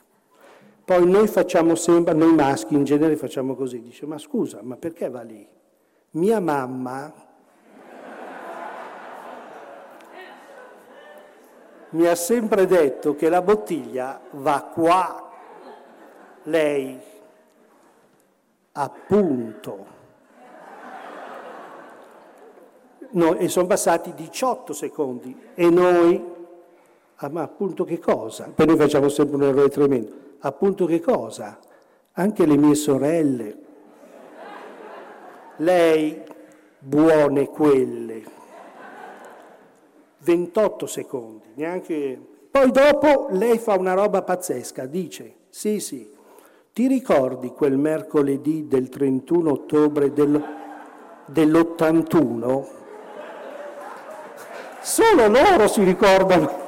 Poi 0.84 1.10
noi 1.10 1.28
facciamo 1.28 1.74
sempre, 1.76 2.14
noi 2.14 2.34
maschi 2.36 2.76
in 2.76 2.84
genere 2.84 3.16
facciamo 3.16 3.56
così, 3.56 3.82
dice 3.82 4.06
ma 4.06 4.20
scusa, 4.20 4.60
ma 4.62 4.76
perché 4.76 5.10
va 5.10 5.22
lì? 5.22 5.48
Mia 6.12 6.40
mamma 6.40 7.25
mi 11.96 12.08
ha 12.08 12.16
sempre 12.16 12.66
detto 12.66 13.16
che 13.16 13.30
la 13.30 13.42
bottiglia 13.42 14.22
va 14.32 14.62
qua. 14.72 15.32
Lei, 16.44 17.00
appunto. 18.74 19.94
No, 23.12 23.36
e 23.36 23.48
sono 23.48 23.68
passati 23.68 24.14
18 24.14 24.74
secondi 24.74 25.36
e 25.54 25.70
noi 25.70 26.34
Ah, 27.20 27.30
ma 27.30 27.44
appunto 27.44 27.86
che 27.86 27.98
cosa? 27.98 28.52
Poi 28.54 28.66
noi 28.66 28.76
facciamo 28.76 29.08
sempre 29.08 29.38
un 29.38 29.44
errore 29.44 29.70
tremendo. 29.70 30.12
Appunto 30.40 30.86
che 30.86 31.00
cosa? 31.00 31.58
Anche 32.14 32.46
le 32.46 32.58
mie 32.58 32.76
sorelle. 32.76 33.58
Lei, 35.58 36.22
buone 36.78 37.48
quelle. 37.48 38.24
28 40.26 40.88
secondi, 40.88 41.46
neanche... 41.54 42.20
Poi 42.50 42.72
dopo 42.72 43.28
lei 43.32 43.60
fa 43.60 43.76
una 43.76 43.94
roba 43.94 44.24
pazzesca, 44.24 44.86
dice, 44.86 45.36
sì, 45.50 45.80
sì, 45.80 46.10
Ti 46.74 46.88
ricordi 46.88 47.50
quel 47.50 47.78
mercoledì 47.78 48.68
del 48.68 48.90
31 48.90 49.52
ottobre 49.52 50.12
del, 50.12 50.44
dell'81? 51.28 52.66
Solo 54.82 55.28
loro 55.28 55.68
si 55.68 55.84
ricordano 55.84 56.64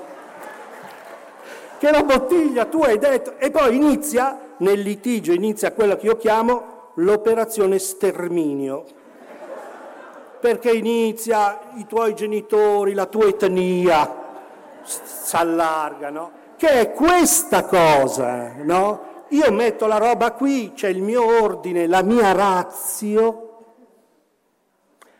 che 1.77 1.91
la 1.91 2.03
bottiglia 2.03 2.65
tu 2.65 2.81
hai 2.81 2.97
detto 2.97 3.37
e 3.37 3.51
poi 3.51 3.75
inizia 3.75 4.39
nel 4.57 4.79
litigio, 4.79 5.33
inizia 5.33 5.71
quella 5.71 5.97
che 5.97 6.05
io 6.05 6.17
chiamo 6.17 6.91
l'operazione 6.95 7.77
sterminio. 7.79 8.85
Perché 10.39 10.71
inizia 10.71 11.71
i 11.75 11.85
tuoi 11.87 12.13
genitori, 12.13 12.93
la 12.93 13.05
tua 13.05 13.27
etnia, 13.27 14.25
si 14.83 15.35
allargano, 15.35 16.31
che 16.57 16.69
è 16.69 16.91
questa 16.93 17.65
cosa, 17.65 18.53
no? 18.63 19.25
Io 19.29 19.51
metto 19.51 19.87
la 19.87 19.97
roba 19.97 20.31
qui, 20.31 20.71
c'è 20.73 20.87
il 20.87 21.01
mio 21.01 21.41
ordine, 21.43 21.87
la 21.87 22.01
mia 22.01 22.31
razio, 22.31 23.65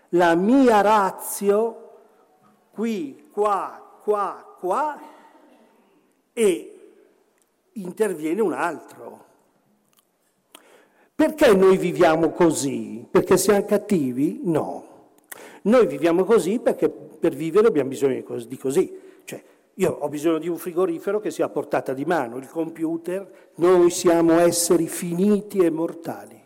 la 0.10 0.36
mia 0.36 0.82
razio, 0.82 1.90
qui, 2.72 3.30
qua, 3.32 4.00
qua, 4.04 4.56
qua, 4.60 4.98
e 6.32 6.92
interviene 7.74 8.42
un 8.42 8.54
altro. 8.54 9.26
Perché 11.14 11.54
noi 11.54 11.78
viviamo 11.78 12.30
così? 12.30 13.06
Perché 13.10 13.38
siamo 13.38 13.66
cattivi? 13.66 14.42
No. 14.44 14.87
Noi 15.68 15.86
viviamo 15.86 16.24
così 16.24 16.60
perché 16.60 16.90
per 16.90 17.34
vivere 17.34 17.68
abbiamo 17.68 17.90
bisogno 17.90 18.24
di 18.46 18.58
così. 18.58 19.00
Cioè, 19.26 19.44
io 19.76 19.92
ho 19.92 20.08
bisogno 20.08 20.38
di 20.40 20.48
un 20.48 20.58
frigorifero 20.58 21.20
che 21.20 21.30
sia 21.30 21.46
a 21.46 21.50
portata 21.50 21.94
di 21.94 22.06
mano, 22.06 22.38
il 22.38 22.48
computer, 22.48 23.52
noi 23.56 23.90
siamo 23.90 24.40
esseri 24.40 24.88
finiti 24.88 25.60
e 25.60 25.70
mortali. 25.70 26.42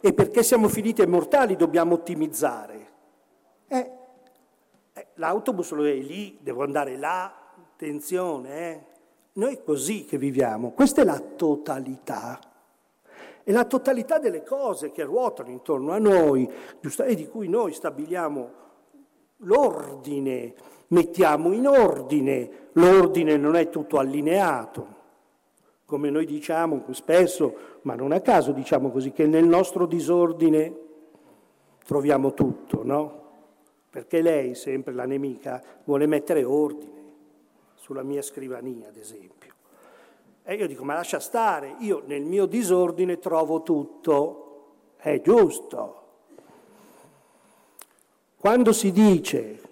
E 0.00 0.12
perché 0.12 0.42
siamo 0.42 0.68
finiti 0.68 1.02
e 1.02 1.06
mortali 1.06 1.54
dobbiamo 1.54 1.94
ottimizzare. 1.94 2.88
Eh, 3.68 3.90
eh, 4.92 5.06
l'autobus 5.14 5.72
è 5.72 5.94
lì, 5.94 6.38
devo 6.40 6.64
andare 6.64 6.96
là, 6.96 7.32
attenzione, 7.54 8.70
eh? 8.70 8.84
Noi 9.34 9.54
è 9.54 9.62
così 9.62 10.04
che 10.04 10.18
viviamo, 10.18 10.72
questa 10.72 11.02
è 11.02 11.04
la 11.04 11.20
totalità. 11.20 12.40
È 13.42 13.52
la 13.52 13.64
totalità 13.64 14.18
delle 14.18 14.42
cose 14.42 14.90
che 14.90 15.02
ruotano 15.02 15.50
intorno 15.50 15.92
a 15.92 15.98
noi 15.98 16.48
e 16.48 17.14
di 17.14 17.26
cui 17.26 17.48
noi 17.48 17.72
stabiliamo 17.72 18.50
l'ordine, 19.38 20.54
mettiamo 20.88 21.52
in 21.52 21.66
ordine. 21.66 22.68
L'ordine 22.72 23.36
non 23.36 23.56
è 23.56 23.68
tutto 23.68 23.98
allineato, 23.98 24.98
come 25.84 26.10
noi 26.10 26.26
diciamo 26.26 26.84
spesso, 26.90 27.78
ma 27.82 27.94
non 27.94 28.12
a 28.12 28.20
caso 28.20 28.52
diciamo 28.52 28.90
così, 28.90 29.12
che 29.12 29.26
nel 29.26 29.44
nostro 29.44 29.86
disordine 29.86 30.88
troviamo 31.84 32.34
tutto, 32.34 32.82
no? 32.84 33.18
Perché 33.90 34.22
lei, 34.22 34.54
sempre 34.54 34.92
la 34.92 35.04
nemica, 35.04 35.60
vuole 35.84 36.06
mettere 36.06 36.44
ordine 36.44 36.98
sulla 37.74 38.04
mia 38.04 38.22
scrivania, 38.22 38.86
ad 38.86 38.96
esempio. 38.96 39.39
E 40.42 40.54
io 40.54 40.66
dico, 40.66 40.84
ma 40.84 40.94
lascia 40.94 41.20
stare, 41.20 41.76
io 41.80 42.02
nel 42.06 42.22
mio 42.22 42.46
disordine 42.46 43.18
trovo 43.18 43.62
tutto, 43.62 44.94
è 44.96 45.20
giusto. 45.20 45.96
Quando 48.36 48.72
si 48.72 48.90
dice 48.90 49.62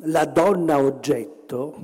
la 0.00 0.26
donna 0.26 0.78
oggetto, 0.78 1.74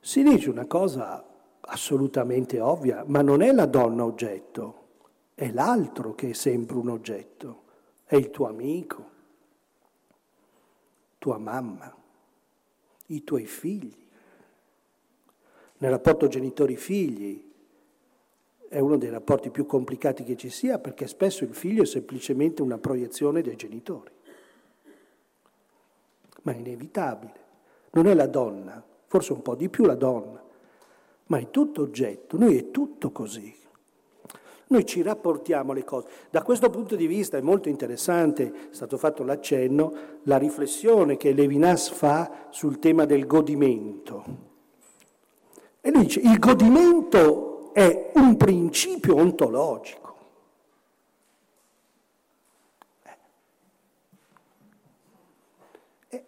si 0.00 0.22
dice 0.22 0.48
una 0.48 0.66
cosa 0.66 1.24
assolutamente 1.60 2.60
ovvia, 2.60 3.04
ma 3.06 3.20
non 3.22 3.42
è 3.42 3.52
la 3.52 3.66
donna 3.66 4.04
oggetto, 4.04 4.86
è 5.34 5.50
l'altro 5.50 6.14
che 6.14 6.30
è 6.30 6.32
sempre 6.32 6.76
un 6.76 6.88
oggetto, 6.88 7.62
è 8.04 8.16
il 8.16 8.30
tuo 8.30 8.46
amico, 8.46 9.10
tua 11.18 11.38
mamma, 11.38 11.94
i 13.06 13.24
tuoi 13.24 13.46
figli. 13.46 14.08
Nel 15.80 15.90
rapporto 15.90 16.28
genitori-figli 16.28 17.48
è 18.68 18.78
uno 18.78 18.98
dei 18.98 19.08
rapporti 19.08 19.48
più 19.48 19.64
complicati 19.64 20.24
che 20.24 20.36
ci 20.36 20.50
sia 20.50 20.78
perché 20.78 21.06
spesso 21.06 21.44
il 21.44 21.54
figlio 21.54 21.82
è 21.82 21.86
semplicemente 21.86 22.60
una 22.60 22.76
proiezione 22.76 23.40
dei 23.40 23.56
genitori. 23.56 24.10
Ma 26.42 26.52
è 26.52 26.56
inevitabile. 26.56 27.32
Non 27.92 28.06
è 28.06 28.14
la 28.14 28.26
donna, 28.26 28.84
forse 29.06 29.32
un 29.32 29.40
po' 29.40 29.54
di 29.54 29.70
più 29.70 29.86
la 29.86 29.94
donna, 29.94 30.42
ma 31.26 31.38
è 31.38 31.50
tutto 31.50 31.80
oggetto, 31.80 32.36
noi 32.36 32.58
è 32.58 32.70
tutto 32.70 33.10
così. 33.10 33.56
Noi 34.66 34.84
ci 34.84 35.00
rapportiamo 35.00 35.72
alle 35.72 35.82
cose. 35.82 36.08
Da 36.28 36.42
questo 36.42 36.68
punto 36.68 36.94
di 36.94 37.06
vista 37.06 37.38
è 37.38 37.40
molto 37.40 37.70
interessante, 37.70 38.68
è 38.70 38.74
stato 38.74 38.98
fatto 38.98 39.24
l'accenno, 39.24 39.92
la 40.24 40.36
riflessione 40.36 41.16
che 41.16 41.32
Levinas 41.32 41.88
fa 41.88 42.48
sul 42.50 42.78
tema 42.78 43.06
del 43.06 43.26
godimento. 43.26 44.49
E 45.80 45.90
lui 45.90 46.02
dice, 46.02 46.20
il 46.20 46.38
godimento 46.38 47.72
è 47.72 48.12
un 48.14 48.36
principio 48.36 49.16
ontologico. 49.16 49.98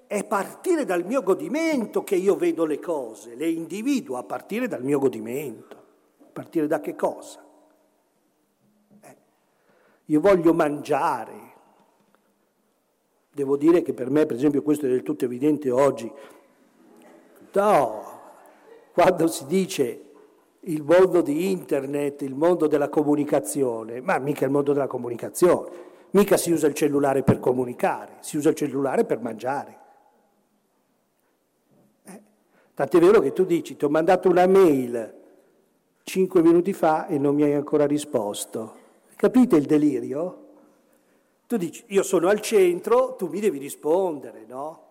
È 0.06 0.24
partire 0.24 0.84
dal 0.84 1.04
mio 1.04 1.22
godimento 1.22 2.04
che 2.04 2.16
io 2.16 2.36
vedo 2.36 2.64
le 2.64 2.78
cose, 2.78 3.34
le 3.34 3.48
individuo 3.48 4.18
a 4.18 4.22
partire 4.22 4.68
dal 4.68 4.82
mio 4.82 4.98
godimento. 4.98 5.76
A 6.20 6.30
partire 6.32 6.66
da 6.66 6.80
che 6.80 6.94
cosa? 6.94 7.42
io 10.12 10.20
voglio 10.20 10.52
mangiare. 10.52 11.50
Devo 13.32 13.56
dire 13.56 13.82
che 13.82 13.94
per 13.94 14.10
me, 14.10 14.26
per 14.26 14.36
esempio, 14.36 14.62
questo 14.62 14.86
è 14.86 14.88
del 14.88 15.02
tutto 15.02 15.24
evidente 15.24 15.70
oggi. 15.70 16.10
No, 17.52 18.11
quando 18.92 19.26
si 19.26 19.46
dice 19.46 20.10
il 20.60 20.82
mondo 20.82 21.22
di 21.22 21.50
internet, 21.50 22.22
il 22.22 22.34
mondo 22.34 22.66
della 22.66 22.88
comunicazione, 22.88 24.00
ma 24.00 24.18
mica 24.18 24.44
il 24.44 24.50
mondo 24.50 24.72
della 24.72 24.86
comunicazione, 24.86 25.70
mica 26.10 26.36
si 26.36 26.52
usa 26.52 26.66
il 26.66 26.74
cellulare 26.74 27.22
per 27.22 27.40
comunicare, 27.40 28.18
si 28.20 28.36
usa 28.36 28.50
il 28.50 28.54
cellulare 28.54 29.04
per 29.04 29.20
mangiare. 29.20 29.78
Eh? 32.04 32.22
Tant'è 32.74 32.98
vero 32.98 33.20
che 33.20 33.32
tu 33.32 33.44
dici, 33.44 33.76
ti 33.76 33.84
ho 33.84 33.88
mandato 33.88 34.28
una 34.28 34.46
mail 34.46 35.20
cinque 36.04 36.42
minuti 36.42 36.72
fa 36.72 37.06
e 37.06 37.18
non 37.18 37.34
mi 37.34 37.42
hai 37.42 37.54
ancora 37.54 37.86
risposto. 37.86 38.80
Capite 39.16 39.56
il 39.56 39.64
delirio? 39.64 40.38
Tu 41.46 41.56
dici, 41.56 41.84
io 41.88 42.02
sono 42.02 42.28
al 42.28 42.40
centro, 42.40 43.14
tu 43.16 43.28
mi 43.28 43.40
devi 43.40 43.58
rispondere, 43.58 44.44
no? 44.46 44.90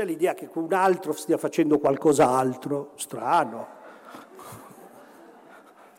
C'è 0.00 0.06
l'idea 0.06 0.32
che 0.32 0.48
un 0.54 0.72
altro 0.72 1.12
stia 1.12 1.36
facendo 1.36 1.78
qualcos'altro, 1.78 2.92
strano. 2.94 3.66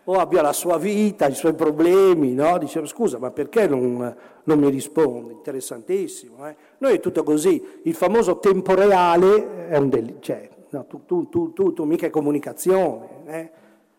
O 0.06 0.14
abbia 0.14 0.42
la 0.42 0.54
sua 0.54 0.80
vita, 0.80 1.28
i 1.28 1.36
suoi 1.36 1.54
problemi, 1.54 2.34
no? 2.34 2.58
Dice, 2.58 2.84
scusa, 2.88 3.20
ma 3.20 3.30
perché 3.30 3.68
non, 3.68 4.16
non 4.44 4.58
mi 4.58 4.72
risponde? 4.72 5.34
Interessantissimo. 5.34 6.48
Eh? 6.48 6.56
Noi 6.80 6.96
è 6.96 7.00
tutto 7.00 7.22
così. 7.22 7.64
Il 7.84 7.94
famoso 7.94 8.40
tempo 8.40 8.74
reale 8.74 9.68
è 9.68 9.78
un 9.78 9.90
delitto. 9.90 10.22
Cioè, 10.22 10.50
no, 10.70 10.88
tu, 10.88 11.06
tu, 11.06 11.30
tu, 11.30 11.54
tu, 11.54 11.72
tu 11.72 11.84
mica 11.84 12.08
è 12.08 12.10
comunicazione. 12.10 13.08
Eh? 13.28 13.52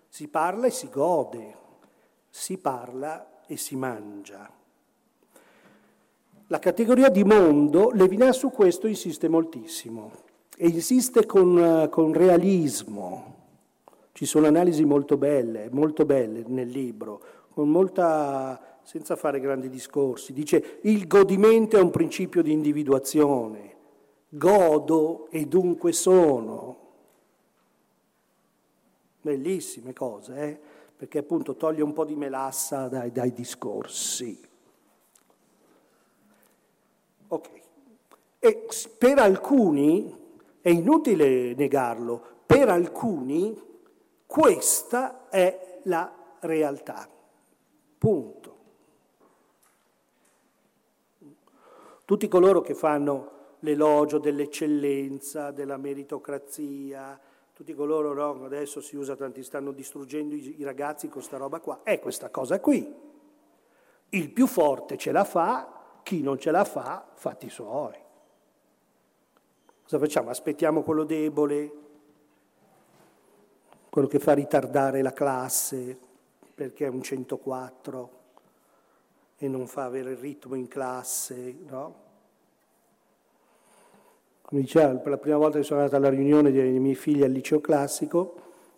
Si 0.08 0.26
parla 0.26 0.66
e 0.66 0.70
si 0.70 0.88
gode 0.90 1.60
si 2.28 2.56
parla 2.56 3.42
e 3.46 3.56
si 3.58 3.76
mangia. 3.76 4.50
La 6.52 6.58
categoria 6.58 7.08
di 7.08 7.24
mondo, 7.24 7.92
Levinas 7.92 8.36
su 8.36 8.50
questo 8.50 8.86
insiste 8.86 9.26
moltissimo 9.26 10.12
e 10.54 10.68
insiste 10.68 11.24
con, 11.24 11.88
con 11.90 12.12
realismo. 12.12 13.36
Ci 14.12 14.26
sono 14.26 14.48
analisi 14.48 14.84
molto 14.84 15.16
belle, 15.16 15.70
molto 15.70 16.04
belle 16.04 16.44
nel 16.46 16.68
libro, 16.68 17.22
con 17.54 17.70
molta, 17.70 18.80
senza 18.82 19.16
fare 19.16 19.40
grandi 19.40 19.70
discorsi. 19.70 20.34
Dice 20.34 20.80
il 20.82 21.06
godimento 21.06 21.78
è 21.78 21.80
un 21.80 21.88
principio 21.88 22.42
di 22.42 22.52
individuazione, 22.52 23.76
godo 24.28 25.28
e 25.30 25.46
dunque 25.46 25.92
sono. 25.92 26.76
Bellissime 29.22 29.94
cose, 29.94 30.36
eh? 30.36 30.60
perché 30.98 31.16
appunto 31.16 31.56
toglie 31.56 31.82
un 31.82 31.94
po' 31.94 32.04
di 32.04 32.14
melassa 32.14 32.88
dai, 32.88 33.10
dai 33.10 33.32
discorsi. 33.32 34.50
Ok. 37.32 37.48
E 38.38 38.68
per 38.98 39.18
alcuni, 39.18 40.14
è 40.60 40.68
inutile 40.68 41.54
negarlo, 41.54 42.22
per 42.44 42.68
alcuni 42.68 43.58
questa 44.26 45.30
è 45.30 45.80
la 45.84 46.12
realtà. 46.40 47.08
Punto. 47.96 48.56
Tutti 52.04 52.28
coloro 52.28 52.60
che 52.60 52.74
fanno 52.74 53.30
l'elogio 53.60 54.18
dell'eccellenza, 54.18 55.52
della 55.52 55.78
meritocrazia, 55.78 57.18
tutti 57.54 57.72
coloro 57.72 58.12
no, 58.12 58.44
adesso 58.44 58.82
si 58.82 58.96
usa 58.96 59.16
tanti, 59.16 59.42
stanno 59.42 59.72
distruggendo 59.72 60.34
i, 60.34 60.56
ragazzi 60.60 61.06
con 61.06 61.20
questa 61.20 61.38
roba 61.38 61.60
qua, 61.60 61.80
è 61.82 61.98
questa 61.98 62.28
cosa 62.28 62.60
qui. 62.60 62.94
Il 64.10 64.30
più 64.30 64.46
forte 64.46 64.98
ce 64.98 65.12
la 65.12 65.24
fa, 65.24 65.81
chi 66.02 66.22
non 66.22 66.38
ce 66.38 66.50
la 66.50 66.64
fa, 66.64 67.06
fatti 67.14 67.48
suoi. 67.48 67.94
Cosa 69.82 69.98
facciamo? 69.98 70.30
Aspettiamo 70.30 70.82
quello 70.82 71.04
debole, 71.04 71.72
quello 73.90 74.08
che 74.08 74.18
fa 74.18 74.32
ritardare 74.32 75.02
la 75.02 75.12
classe 75.12 75.98
perché 76.54 76.86
è 76.86 76.88
un 76.88 77.02
104 77.02 78.10
e 79.36 79.48
non 79.48 79.66
fa 79.66 79.84
avere 79.84 80.12
il 80.12 80.16
ritmo 80.16 80.54
in 80.54 80.68
classe, 80.68 81.56
no? 81.66 81.94
Come 84.42 84.60
diceva, 84.60 84.94
per 84.96 85.10
la 85.10 85.18
prima 85.18 85.36
volta 85.36 85.58
che 85.58 85.64
sono 85.64 85.80
andato 85.80 85.96
alla 85.96 86.08
riunione 86.08 86.52
dei 86.52 86.78
miei 86.78 86.94
figli 86.94 87.22
al 87.22 87.30
liceo 87.30 87.60
classico, 87.60 88.34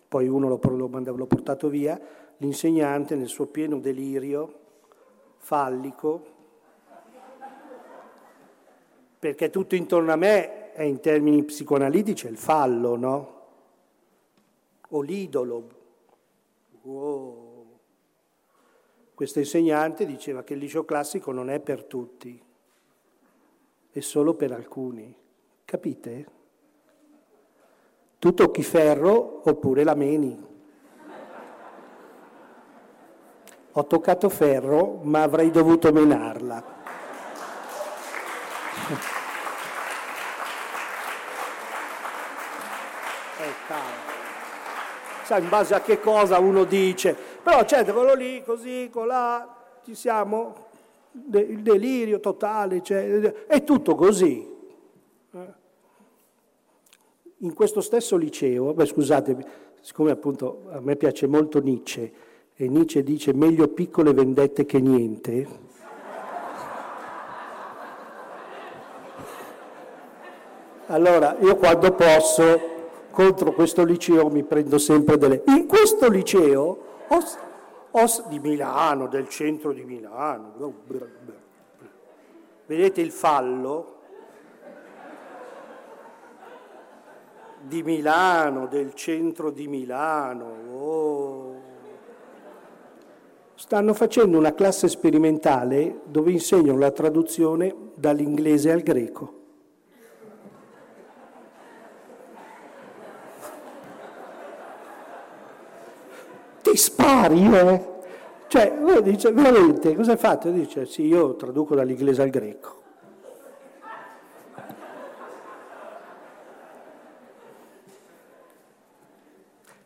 poi 0.07 0.27
uno 0.27 0.47
l'ho, 0.47 0.59
l'ho 0.59 1.25
portato 1.25 1.67
via, 1.69 1.99
l'insegnante 2.37 3.15
nel 3.15 3.27
suo 3.27 3.45
pieno 3.47 3.79
delirio 3.79 4.59
fallico, 5.37 6.25
perché 9.17 9.49
tutto 9.49 9.75
intorno 9.75 10.11
a 10.11 10.15
me 10.15 10.73
è 10.73 10.83
in 10.83 10.99
termini 10.99 11.43
psicoanalitici 11.43 12.27
il 12.27 12.37
fallo, 12.37 12.95
no? 12.95 13.33
O 14.89 15.01
l'idolo. 15.01 15.69
Oh. 16.83 17.65
Questo 19.13 19.39
insegnante 19.39 20.05
diceva 20.05 20.43
che 20.43 20.53
il 20.53 20.59
liceo 20.59 20.83
classico 20.83 21.31
non 21.31 21.49
è 21.49 21.61
per 21.61 21.85
tutti, 21.85 22.41
è 23.89 23.99
solo 24.01 24.33
per 24.33 24.51
alcuni. 24.51 25.15
Capite? 25.63 26.27
Tu 28.19 28.33
tocchi 28.33 28.63
ferro 28.63 29.41
oppure 29.45 29.83
la 29.85 29.95
meni. 29.95 30.53
Ho 33.71 33.87
toccato 33.87 34.29
ferro, 34.29 34.99
ma 35.03 35.23
avrei 35.23 35.51
dovuto 35.51 35.91
menarla. 35.91 36.74
Eh, 43.39 43.53
Sai 45.23 45.41
in 45.41 45.49
base 45.49 45.73
a 45.73 45.81
che 45.81 45.99
cosa 45.99 46.37
uno 46.37 46.65
dice, 46.65 47.15
però 47.41 47.65
certo, 47.65 47.93
quello 47.93 48.13
lì, 48.13 48.43
così, 48.43 48.89
colà, 48.91 49.79
ci 49.83 49.95
siamo, 49.95 50.67
il 51.31 51.61
delirio 51.61 52.19
totale, 52.19 52.83
cioè, 52.83 53.21
è 53.47 53.63
tutto 53.63 53.95
così. 53.95 54.53
In 57.39 57.53
questo 57.53 57.81
stesso 57.81 58.17
liceo, 58.17 58.73
beh, 58.73 58.85
scusate, 58.85 59.47
siccome 59.81 60.11
appunto 60.11 60.65
a 60.69 60.79
me 60.79 60.95
piace 60.95 61.25
molto 61.25 61.59
Nietzsche, 61.59 62.13
e 62.55 62.67
Nietzsche 62.67 63.03
dice 63.03 63.33
meglio 63.33 63.67
piccole 63.67 64.13
vendette 64.13 64.65
che 64.65 64.79
niente, 64.79 65.47
allora 70.87 71.35
io 71.39 71.55
quando 71.55 71.91
posso 71.91 72.73
contro 73.11 73.53
questo 73.53 73.83
liceo 73.83 74.29
mi 74.29 74.43
prendo 74.43 74.77
sempre 74.77 75.17
delle... 75.17 75.41
In 75.47 75.65
questo 75.67 76.09
liceo 76.09 76.77
o, 77.07 77.23
o 77.91 78.05
di 78.27 78.39
Milano, 78.39 79.07
del 79.07 79.29
centro 79.29 79.71
di 79.71 79.83
Milano. 79.83 80.73
Vedete 82.65 83.01
il 83.01 83.11
fallo? 83.11 83.93
Di 87.61 87.81
Milano, 87.83 88.67
del 88.67 88.93
centro 88.93 89.49
di 89.49 89.67
Milano. 89.67 90.45
Oh. 90.71 91.55
Stanno 93.55 93.93
facendo 93.93 94.37
una 94.37 94.53
classe 94.53 94.89
sperimentale 94.89 96.01
dove 96.03 96.31
insegnano 96.31 96.77
la 96.77 96.91
traduzione 96.91 97.73
dall'inglese 97.95 98.71
al 98.71 98.81
greco. 98.81 99.44
Spari, 106.75 107.45
eh? 107.53 107.93
Cioè, 108.47 108.75
uno 108.79 109.01
dice, 109.01 109.31
veramente, 109.31 109.95
cosa 109.95 110.11
hai 110.11 110.17
fatto? 110.17 110.49
Dice, 110.49 110.85
sì, 110.85 111.05
io 111.05 111.35
traduco 111.35 111.75
dall'inglese 111.75 112.21
al 112.21 112.29
greco. 112.29 112.83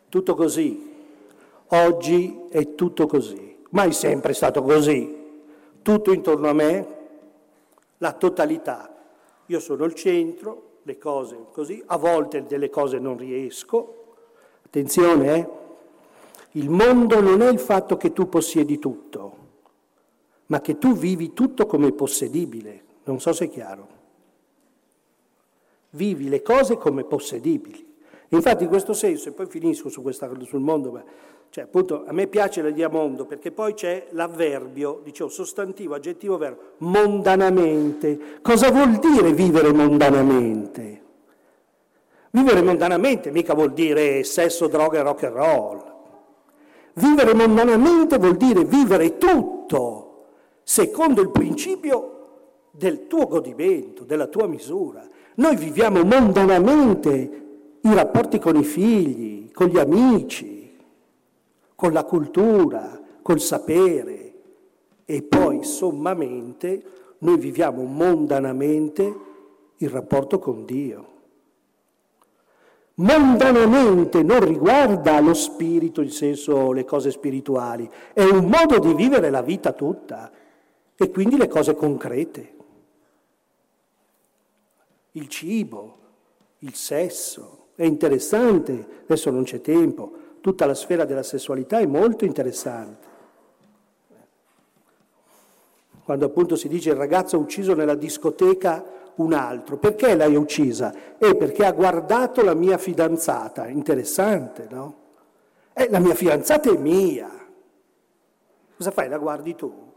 Tutto 0.08 0.34
così. 0.34 0.88
Oggi 1.68 2.46
è 2.50 2.74
tutto 2.74 3.06
così. 3.06 3.62
Ma 3.70 3.84
è 3.84 3.92
sempre 3.92 4.32
stato 4.32 4.62
così. 4.62 5.42
Tutto 5.82 6.12
intorno 6.12 6.48
a 6.48 6.52
me, 6.52 6.86
la 7.98 8.12
totalità. 8.12 8.94
Io 9.46 9.60
sono 9.60 9.84
il 9.84 9.94
centro, 9.94 10.78
le 10.82 10.98
cose 10.98 11.46
così, 11.52 11.82
a 11.86 11.96
volte 11.96 12.44
delle 12.46 12.70
cose 12.70 12.98
non 12.98 13.16
riesco. 13.16 14.14
Attenzione, 14.64 15.34
eh? 15.34 15.48
Il 16.52 16.68
mondo 16.68 17.20
non 17.20 17.42
è 17.42 17.48
il 17.48 17.60
fatto 17.60 17.96
che 17.96 18.12
tu 18.12 18.28
possiedi 18.28 18.78
tutto, 18.78 19.36
ma 20.46 20.60
che 20.60 20.78
tu 20.78 20.94
vivi 20.94 21.32
tutto 21.32 21.66
come 21.66 21.92
possedibile. 21.92 22.82
Non 23.04 23.20
so 23.20 23.32
se 23.32 23.44
è 23.44 23.50
chiaro. 23.50 23.98
Vivi 25.90 26.28
le 26.28 26.42
cose 26.42 26.76
come 26.76 27.04
possedibili. 27.04 27.88
Infatti 28.28 28.64
in 28.64 28.68
questo 28.68 28.92
senso, 28.92 29.28
e 29.28 29.32
poi 29.32 29.46
finisco 29.46 29.88
su 29.88 30.02
questa, 30.02 30.30
sul 30.44 30.60
mondo, 30.60 30.92
ma, 30.92 31.04
cioè 31.50 31.64
appunto 31.64 32.04
a 32.06 32.12
me 32.12 32.28
piace 32.28 32.62
l'idea 32.62 32.88
mondo 32.88 33.26
perché 33.26 33.50
poi 33.50 33.74
c'è 33.74 34.06
l'avverbio, 34.10 35.00
dicevo 35.02 35.28
sostantivo, 35.28 35.94
aggettivo, 35.94 36.36
verbo, 36.36 36.74
mondanamente. 36.78 38.38
Cosa 38.40 38.70
vuol 38.70 38.98
dire 38.98 39.32
vivere 39.32 39.72
mondanamente? 39.72 41.02
Vivere 42.30 42.62
mondanamente 42.62 43.32
mica 43.32 43.54
vuol 43.54 43.72
dire 43.72 44.22
sesso, 44.22 44.68
droga 44.68 44.98
e 45.00 45.02
rock 45.02 45.24
and 45.24 45.34
roll. 45.34 45.89
Vivere 46.94 47.34
mondanamente 47.34 48.18
vuol 48.18 48.36
dire 48.36 48.64
vivere 48.64 49.16
tutto 49.18 50.26
secondo 50.62 51.20
il 51.20 51.30
principio 51.30 52.68
del 52.70 53.06
tuo 53.06 53.26
godimento, 53.26 54.04
della 54.04 54.26
tua 54.26 54.46
misura. 54.46 55.06
Noi 55.36 55.56
viviamo 55.56 56.02
mondanamente 56.02 57.46
i 57.80 57.94
rapporti 57.94 58.38
con 58.38 58.56
i 58.56 58.64
figli, 58.64 59.50
con 59.52 59.68
gli 59.68 59.78
amici, 59.78 60.76
con 61.74 61.92
la 61.92 62.04
cultura, 62.04 63.00
col 63.22 63.40
sapere 63.40 64.34
e 65.04 65.22
poi 65.22 65.64
sommamente 65.64 66.82
noi 67.18 67.36
viviamo 67.38 67.84
mondanamente 67.84 69.18
il 69.76 69.88
rapporto 69.88 70.38
con 70.38 70.64
Dio 70.64 71.09
mondanamente 73.00 74.22
non 74.22 74.44
riguarda 74.44 75.20
lo 75.20 75.34
spirito 75.34 76.00
in 76.02 76.10
senso 76.10 76.72
le 76.72 76.84
cose 76.84 77.10
spirituali, 77.10 77.90
è 78.12 78.22
un 78.22 78.46
modo 78.46 78.78
di 78.78 78.94
vivere 78.94 79.30
la 79.30 79.42
vita 79.42 79.72
tutta 79.72 80.30
e 80.94 81.10
quindi 81.10 81.36
le 81.36 81.48
cose 81.48 81.74
concrete. 81.74 82.54
Il 85.12 85.28
cibo, 85.28 85.98
il 86.58 86.74
sesso, 86.74 87.68
è 87.74 87.84
interessante, 87.84 88.86
adesso 89.04 89.30
non 89.30 89.44
c'è 89.44 89.60
tempo, 89.60 90.12
tutta 90.40 90.66
la 90.66 90.74
sfera 90.74 91.04
della 91.04 91.22
sessualità 91.22 91.78
è 91.78 91.86
molto 91.86 92.24
interessante. 92.24 93.08
Quando 96.04 96.26
appunto 96.26 96.56
si 96.56 96.68
dice 96.68 96.90
il 96.90 96.96
ragazzo 96.96 97.38
ucciso 97.38 97.74
nella 97.74 97.94
discoteca 97.94 98.84
un 99.16 99.32
altro. 99.32 99.76
Perché 99.78 100.14
l'hai 100.14 100.36
uccisa? 100.36 101.16
È 101.18 101.34
perché 101.36 101.64
ha 101.64 101.72
guardato 101.72 102.42
la 102.42 102.54
mia 102.54 102.78
fidanzata. 102.78 103.66
Interessante, 103.66 104.66
no? 104.70 104.98
Eh, 105.72 105.88
la 105.90 105.98
mia 105.98 106.14
fidanzata 106.14 106.70
è 106.70 106.76
mia. 106.76 107.30
Cosa 108.76 108.90
fai? 108.90 109.08
La 109.08 109.18
guardi 109.18 109.54
tu? 109.54 109.92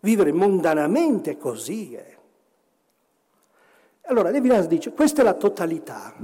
Vivere 0.00 0.32
mondanamente 0.32 1.36
così 1.36 1.94
è. 1.94 2.16
Allora 4.08 4.30
Levinas 4.30 4.66
dice, 4.68 4.92
questa 4.92 5.22
è 5.22 5.24
la 5.24 5.34
totalità, 5.34 6.14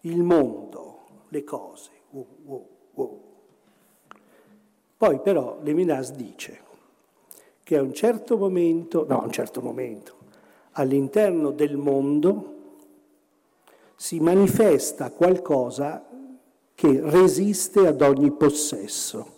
il 0.00 0.22
mondo, 0.22 1.06
le 1.28 1.44
cose. 1.44 1.90
Uh, 2.10 2.26
uh, 2.44 2.68
uh. 2.94 3.22
Poi 4.96 5.20
però 5.20 5.58
Levinas 5.60 6.12
dice, 6.12 6.62
che 7.66 7.76
a 7.76 7.82
un 7.82 7.92
certo 7.92 8.36
momento, 8.36 9.04
no, 9.08 9.22
a 9.22 9.24
un 9.24 9.32
certo 9.32 9.60
momento, 9.60 10.14
all'interno 10.74 11.50
del 11.50 11.76
mondo 11.76 12.54
si 13.96 14.20
manifesta 14.20 15.10
qualcosa 15.10 16.08
che 16.76 17.00
resiste 17.02 17.88
ad 17.88 18.02
ogni 18.02 18.30
possesso. 18.30 19.34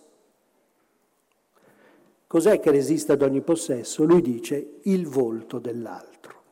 Cos'è 2.26 2.60
che 2.60 2.70
resiste 2.70 3.12
ad 3.12 3.22
ogni 3.22 3.40
possesso? 3.40 4.04
Lui 4.04 4.20
dice 4.20 4.80
il 4.82 5.06
volto 5.06 5.58
dell'altro. 5.58 6.42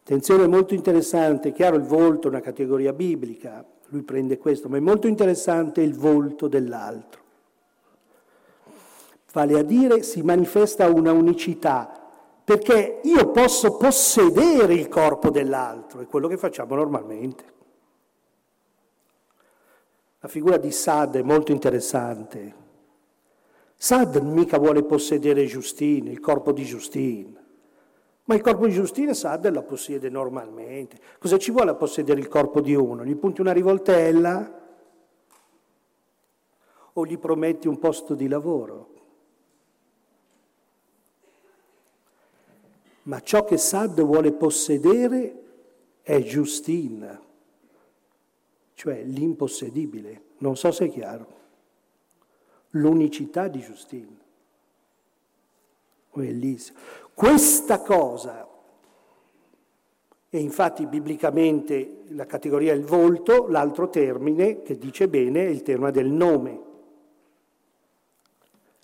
Attenzione, 0.00 0.44
è 0.44 0.46
molto 0.46 0.74
interessante, 0.74 1.52
chiaro 1.52 1.76
il 1.76 1.84
volto 1.84 2.26
è 2.26 2.30
una 2.30 2.42
categoria 2.42 2.92
biblica, 2.92 3.64
lui 3.86 4.02
prende 4.02 4.36
questo, 4.36 4.68
ma 4.68 4.76
è 4.76 4.80
molto 4.80 5.06
interessante 5.06 5.80
il 5.80 5.94
volto 5.94 6.48
dell'altro. 6.48 7.27
Vale 9.32 9.58
a 9.58 9.62
dire 9.62 10.02
si 10.02 10.22
manifesta 10.22 10.88
una 10.88 11.12
unicità, 11.12 11.92
perché 12.42 13.00
io 13.02 13.30
posso 13.30 13.76
possedere 13.76 14.72
il 14.74 14.88
corpo 14.88 15.30
dell'altro, 15.30 16.00
è 16.00 16.06
quello 16.06 16.28
che 16.28 16.38
facciamo 16.38 16.74
normalmente. 16.74 17.44
La 20.20 20.28
figura 20.28 20.56
di 20.56 20.70
Sad 20.70 21.16
è 21.16 21.22
molto 21.22 21.52
interessante. 21.52 22.66
Sad 23.76 24.16
mica 24.16 24.58
vuole 24.58 24.82
possedere 24.82 25.44
Giustine, 25.44 26.10
il 26.10 26.20
corpo 26.20 26.52
di 26.52 26.64
Giustine. 26.64 27.36
Ma 28.24 28.34
il 28.34 28.42
corpo 28.42 28.66
di 28.66 28.72
Giustina 28.72 29.14
Sadder 29.14 29.52
la 29.52 29.62
possiede 29.62 30.10
normalmente. 30.10 30.98
Cosa 31.18 31.38
ci 31.38 31.50
vuole 31.50 31.70
a 31.70 31.74
possedere 31.74 32.20
il 32.20 32.28
corpo 32.28 32.60
di 32.60 32.74
uno? 32.74 33.04
Gli 33.04 33.16
punti 33.16 33.40
una 33.40 33.52
rivoltella 33.52 34.60
o 36.92 37.06
gli 37.06 37.16
prometti 37.16 37.68
un 37.68 37.78
posto 37.78 38.14
di 38.14 38.28
lavoro? 38.28 38.96
Ma 43.08 43.20
ciò 43.20 43.44
che 43.44 43.56
Sad 43.56 44.02
vuole 44.02 44.32
possedere 44.32 45.42
è 46.02 46.22
Giustina, 46.22 47.18
cioè 48.74 49.02
l'impossedibile. 49.02 50.22
Non 50.38 50.56
so 50.56 50.70
se 50.72 50.86
è 50.86 50.90
chiaro. 50.90 51.36
L'unicità 52.70 53.48
di 53.48 53.60
Giustina. 53.60 54.14
Bellissimo. 56.12 56.78
Questa 57.14 57.80
cosa, 57.80 58.46
e 60.28 60.38
infatti 60.38 60.84
biblicamente 60.84 62.02
la 62.08 62.26
categoria 62.26 62.72
è 62.72 62.76
il 62.76 62.84
volto, 62.84 63.46
l'altro 63.48 63.88
termine 63.88 64.60
che 64.60 64.76
dice 64.76 65.08
bene 65.08 65.46
è 65.46 65.48
il 65.48 65.62
tema 65.62 65.90
del 65.90 66.10
nome. 66.10 66.60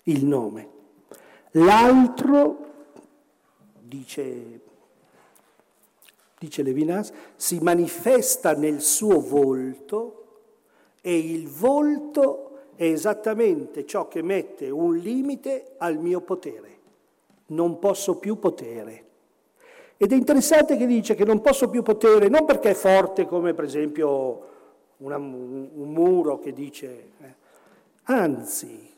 Il 0.03 0.25
nome. 0.25 0.69
L'altro, 1.51 2.64
dice, 3.87 4.59
dice 6.37 6.63
Levinas, 6.63 7.11
si 7.35 7.59
manifesta 7.59 8.53
nel 8.53 8.81
suo 8.81 9.19
volto 9.19 10.23
e 11.01 11.17
il 11.17 11.47
volto 11.47 12.41
è 12.75 12.85
esattamente 12.85 13.85
ciò 13.85 14.07
che 14.07 14.21
mette 14.21 14.69
un 14.69 14.97
limite 14.97 15.73
al 15.77 15.97
mio 15.97 16.21
potere 16.21 16.75
non 17.47 17.79
posso 17.79 18.17
più 18.17 18.39
potere. 18.39 19.03
Ed 19.97 20.11
è 20.11 20.15
interessante 20.15 20.77
che 20.77 20.85
dice 20.85 21.15
che 21.15 21.25
non 21.25 21.41
posso 21.41 21.69
più 21.69 21.81
potere 21.81 22.27
non 22.27 22.45
perché 22.45 22.71
è 22.71 22.73
forte 22.73 23.25
come 23.25 23.53
per 23.53 23.63
esempio 23.63 24.53
una, 24.97 25.17
un, 25.17 25.69
un, 25.73 25.91
muro 25.91 26.39
che 26.39 26.53
dice, 26.53 27.09
eh, 27.19 27.33
anzi, 28.03 28.93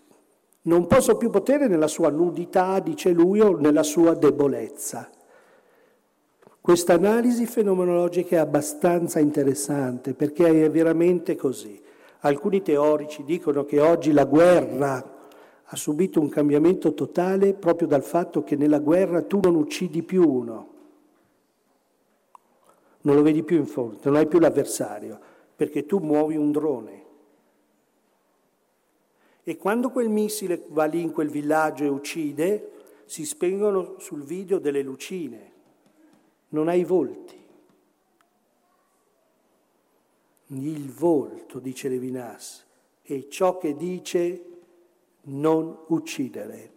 non 0.67 0.85
posso 0.85 1.15
più 1.15 1.29
potere 1.29 1.67
nella 1.67 1.87
sua 1.87 2.09
nudità, 2.09 2.79
dice 2.79 3.11
lui, 3.11 3.39
o 3.39 3.57
nella 3.57 3.83
sua 3.83 4.13
debolezza. 4.13 5.09
Questa 6.59 6.93
analisi 6.93 7.45
fenomenologica 7.45 8.35
è 8.35 8.39
abbastanza 8.39 9.19
interessante 9.19 10.13
perché 10.13 10.65
è 10.65 10.69
veramente 10.69 11.37
così. 11.37 11.81
Alcuni 12.19 12.61
teorici 12.61 13.23
dicono 13.23 13.63
che 13.63 13.79
oggi 13.79 14.11
la 14.11 14.25
guerra 14.25 15.15
ha 15.63 15.75
subito 15.77 16.19
un 16.19 16.27
cambiamento 16.27 16.93
totale 16.93 17.53
proprio 17.53 17.87
dal 17.87 18.03
fatto 18.03 18.43
che 18.43 18.57
nella 18.57 18.79
guerra 18.79 19.21
tu 19.21 19.39
non 19.41 19.55
uccidi 19.55 20.03
più 20.03 20.29
uno, 20.29 20.67
non 23.01 23.15
lo 23.15 23.21
vedi 23.21 23.43
più 23.43 23.55
in 23.55 23.65
fronte, 23.65 24.09
non 24.09 24.17
hai 24.17 24.27
più 24.27 24.39
l'avversario, 24.39 25.17
perché 25.55 25.85
tu 25.85 25.99
muovi 25.99 26.35
un 26.35 26.51
drone. 26.51 27.05
E 29.49 29.55
quando 29.55 29.91
quel 29.91 30.09
missile 30.09 30.65
va 30.67 30.83
lì 30.83 30.99
in 30.99 31.13
quel 31.13 31.29
villaggio 31.29 31.85
e 31.85 31.87
uccide, 31.87 32.71
si 33.05 33.23
spengono 33.23 33.97
sul 33.97 34.21
video 34.23 34.59
delle 34.59 34.81
lucine, 34.81 35.51
non 36.49 36.67
hai 36.67 36.83
volti. 36.83 37.41
Il 40.47 40.91
volto, 40.91 41.59
dice 41.59 41.87
Levinas, 41.87 42.65
è 43.01 43.29
ciò 43.29 43.57
che 43.57 43.77
dice 43.77 44.43
non 45.21 45.77
uccidere. 45.87 46.73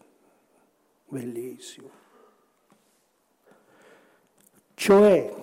Bellissimo. 1.09 1.91
Cioè, 4.75 5.35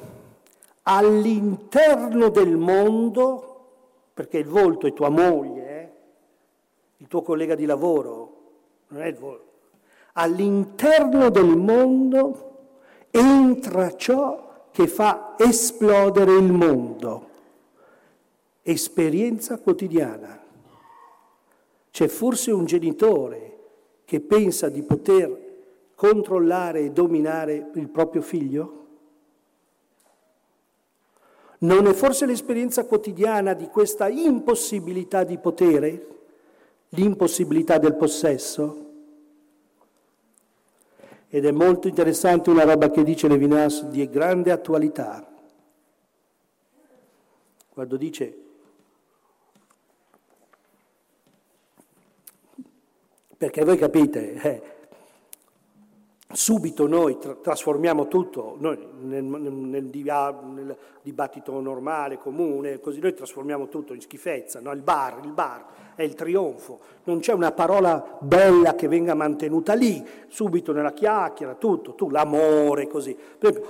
all'interno 0.84 2.30
del 2.30 2.56
mondo, 2.56 3.72
perché 4.14 4.38
il 4.38 4.48
volto 4.48 4.88
è 4.88 4.94
tua 4.94 5.10
moglie? 5.10 5.57
Il 6.98 7.08
tuo 7.08 7.22
collega 7.22 7.56
di 7.56 7.66
lavoro, 7.66 8.36
non 8.88 9.02
è 9.02 9.08
il 9.08 9.16
volto, 9.16 9.46
all'interno 10.14 11.30
del 11.30 11.56
mondo 11.56 12.48
entra 13.12 13.96
ciò 13.96 14.70
che 14.72 14.88
fa 14.88 15.36
esplodere 15.38 16.36
il 16.36 16.52
mondo, 16.52 17.30
esperienza 18.62 19.58
quotidiana. 19.58 20.44
C'è 21.90 22.08
forse 22.08 22.52
un 22.52 22.66
genitore 22.66 23.58
che 24.06 24.20
pensa 24.20 24.70
di 24.70 24.84
poter 24.84 25.46
controllare 25.96 26.82
e 26.82 26.92
dominare 26.92 27.72
il 27.74 27.90
proprio 27.90 28.22
figlio? 28.22 28.74
Non 31.60 31.88
è 31.88 31.94
forse 31.94 32.28
l'esperienza 32.28 32.86
quotidiana 32.86 33.54
di 33.54 33.68
questa 33.68 34.08
impossibilità 34.08 35.24
di 35.24 35.40
potere, 35.40 36.17
l'impossibilità 36.90 37.78
del 37.78 37.96
possesso? 37.96 38.86
Ed 41.30 41.46
è 41.46 41.52
molto 41.52 41.88
interessante 41.88 42.50
una 42.50 42.64
roba 42.64 42.90
che 42.90 43.04
dice 43.04 43.28
Levinas 43.28 43.86
di 43.86 44.10
grande 44.10 44.52
attualità. 44.52 45.28
Quando 47.70 47.98
dice 47.98 48.46
Perché 53.38 53.64
voi 53.64 53.78
capite, 53.78 54.34
eh, 54.34 54.62
subito 56.34 56.88
noi 56.88 57.20
tra- 57.20 57.36
trasformiamo 57.36 58.08
tutto, 58.08 58.56
noi 58.58 58.80
nel, 59.02 59.24
nel, 59.24 59.52
nel, 59.52 59.92
nel, 59.92 60.78
dibattito 61.04 61.60
normale, 61.60 62.18
comune, 62.18 62.80
così 62.80 63.00
noi 63.00 63.14
trasformiamo 63.14 63.68
tutto 63.68 63.94
in 63.94 64.02
schifezza, 64.02 64.60
no? 64.60 64.72
il 64.72 64.82
bar, 64.82 65.20
il 65.24 65.34
bar 65.34 65.66
è 65.98 66.04
il 66.04 66.14
trionfo, 66.14 66.80
non 67.06 67.20
c'è 67.20 67.34
una 67.34 67.52
parola 67.52 68.20
bella 68.20 68.76
che 68.76 68.88
venga 68.88 69.16
mantenuta 69.16 69.74
lì, 69.74 70.06
subito 70.28 70.72
nella 70.72 70.94
chiacchiera, 70.94 71.56
tutto, 71.56 71.96
tu, 71.96 72.12
l'amore, 72.12 72.86
così. 72.88 73.18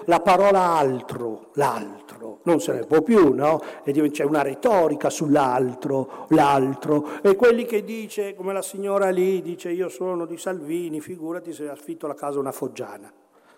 La 0.05 0.19
parola 0.19 0.75
altro, 0.75 1.51
l'altro, 1.53 2.39
non 2.43 2.59
se 2.59 2.73
ne 2.73 2.85
può 2.85 3.01
più, 3.01 3.33
no? 3.33 3.61
E 3.85 3.93
c'è 4.11 4.25
una 4.25 4.41
retorica 4.41 5.09
sull'altro, 5.09 6.25
l'altro, 6.29 7.21
e 7.21 7.37
quelli 7.37 7.63
che 7.63 7.85
dice, 7.85 8.35
come 8.35 8.51
la 8.51 8.61
signora 8.61 9.09
lì, 9.09 9.41
dice 9.41 9.69
io 9.69 9.87
sono 9.87 10.25
di 10.25 10.37
Salvini, 10.37 10.99
figurati 10.99 11.53
se 11.53 11.69
affitto 11.69 12.07
la 12.07 12.13
casa 12.13 12.39
una 12.39 12.51
foggiana. 12.51 13.09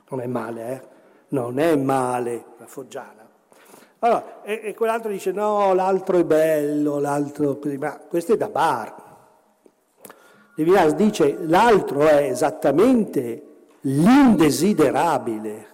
Non 0.10 0.22
è 0.22 0.28
male, 0.28 0.72
eh? 0.72 0.88
Non 1.30 1.58
è 1.58 1.76
male 1.76 2.46
la 2.60 2.68
foggiana. 2.68 3.29
Allora, 4.00 4.44
e, 4.44 4.62
e 4.64 4.74
quell'altro 4.74 5.12
dice 5.12 5.32
no, 5.32 5.74
l'altro 5.74 6.18
è 6.18 6.24
bello, 6.24 7.00
l'altro... 7.00 7.60
Ma 7.78 7.98
questo 7.98 8.34
è 8.34 8.38
da 8.38 8.48
bar. 8.48 9.08
Levinas 10.56 10.94
dice 10.94 11.38
l'altro 11.46 12.08
è 12.08 12.24
esattamente 12.24 13.68
l'indesiderabile. 13.82 15.68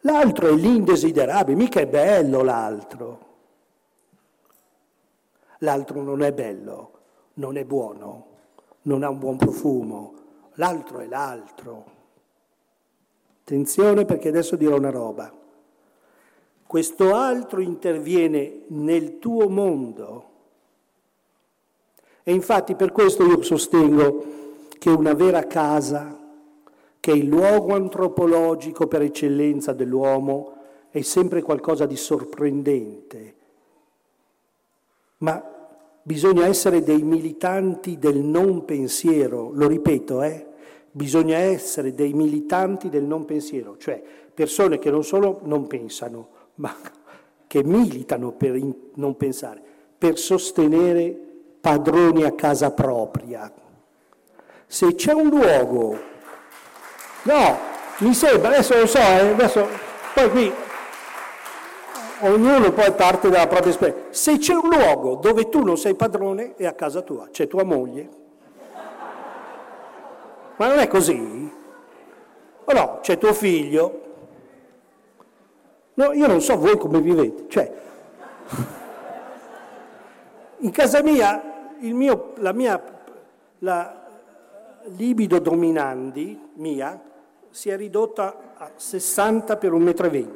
L'altro 0.00 0.48
è 0.48 0.52
l'indesiderabile, 0.52 1.56
mica 1.56 1.80
è 1.80 1.86
bello 1.86 2.42
l'altro. 2.42 3.30
L'altro 5.58 6.02
non 6.02 6.22
è 6.22 6.32
bello, 6.32 6.90
non 7.34 7.56
è 7.56 7.64
buono, 7.64 8.26
non 8.82 9.02
ha 9.02 9.08
un 9.08 9.18
buon 9.18 9.36
profumo. 9.36 10.14
L'altro 10.54 11.00
è 11.00 11.06
l'altro. 11.06 11.84
Attenzione 13.40 14.04
perché 14.04 14.28
adesso 14.28 14.54
dirò 14.56 14.76
una 14.76 14.90
roba 14.90 15.40
questo 16.72 17.14
altro 17.14 17.60
interviene 17.60 18.60
nel 18.68 19.18
tuo 19.18 19.50
mondo. 19.50 20.24
E 22.22 22.32
infatti 22.32 22.74
per 22.76 22.92
questo 22.92 23.26
io 23.26 23.42
sostengo 23.42 24.24
che 24.78 24.88
una 24.88 25.12
vera 25.12 25.46
casa, 25.46 26.18
che 26.98 27.12
è 27.12 27.14
il 27.14 27.26
luogo 27.26 27.74
antropologico 27.74 28.86
per 28.86 29.02
eccellenza 29.02 29.74
dell'uomo, 29.74 30.54
è 30.88 31.02
sempre 31.02 31.42
qualcosa 31.42 31.84
di 31.84 31.96
sorprendente. 31.96 33.34
Ma 35.18 35.44
bisogna 36.02 36.46
essere 36.46 36.82
dei 36.82 37.02
militanti 37.02 37.98
del 37.98 38.16
non 38.16 38.64
pensiero, 38.64 39.50
lo 39.52 39.68
ripeto, 39.68 40.22
eh? 40.22 40.46
Bisogna 40.90 41.36
essere 41.36 41.92
dei 41.92 42.14
militanti 42.14 42.88
del 42.88 43.04
non 43.04 43.26
pensiero, 43.26 43.76
cioè 43.76 44.02
persone 44.32 44.78
che 44.78 44.90
non 44.90 45.04
solo 45.04 45.40
non 45.42 45.66
pensano, 45.66 46.40
ma 46.56 46.74
che 47.46 47.62
militano 47.64 48.32
per 48.32 48.58
non 48.94 49.16
pensare, 49.16 49.60
per 49.98 50.18
sostenere 50.18 51.16
padroni 51.60 52.24
a 52.24 52.32
casa 52.32 52.72
propria. 52.72 53.52
Se 54.66 54.94
c'è 54.94 55.12
un 55.12 55.28
luogo, 55.28 55.98
no, 57.22 57.58
mi 57.98 58.14
sembra, 58.14 58.48
adesso 58.48 58.78
lo 58.78 58.86
so, 58.86 58.98
eh, 58.98 59.30
adesso, 59.30 59.68
poi 60.14 60.30
qui 60.30 60.52
ognuno 62.20 62.72
poi 62.72 62.92
parte 62.92 63.28
dalla 63.28 63.46
propria 63.46 63.70
esperienza. 63.70 64.04
Se 64.10 64.38
c'è 64.38 64.54
un 64.54 64.68
luogo 64.68 65.16
dove 65.16 65.48
tu 65.48 65.62
non 65.62 65.76
sei 65.76 65.94
padrone 65.94 66.54
è 66.56 66.66
a 66.66 66.72
casa 66.72 67.02
tua, 67.02 67.28
c'è 67.30 67.46
tua 67.46 67.64
moglie, 67.64 68.08
ma 70.56 70.68
non 70.68 70.78
è 70.78 70.88
così? 70.88 71.52
O 72.64 72.72
no, 72.72 72.98
c'è 73.00 73.18
tuo 73.18 73.32
figlio. 73.32 74.01
No, 75.94 76.12
io 76.12 76.26
non 76.26 76.40
so 76.40 76.56
voi 76.56 76.78
come 76.78 77.00
vivete. 77.00 77.44
Cioè, 77.48 77.72
in 80.58 80.70
casa 80.70 81.02
mia, 81.02 81.70
mio, 81.80 82.32
la 82.36 82.52
mia 82.52 82.82
la 83.58 84.02
libido 84.96 85.38
dominandi 85.38 86.50
mia 86.54 87.00
si 87.50 87.68
è 87.68 87.76
ridotta 87.76 88.54
a 88.56 88.70
60 88.74 89.56
per 89.56 89.72
1,20 89.72 90.24
m. 90.24 90.30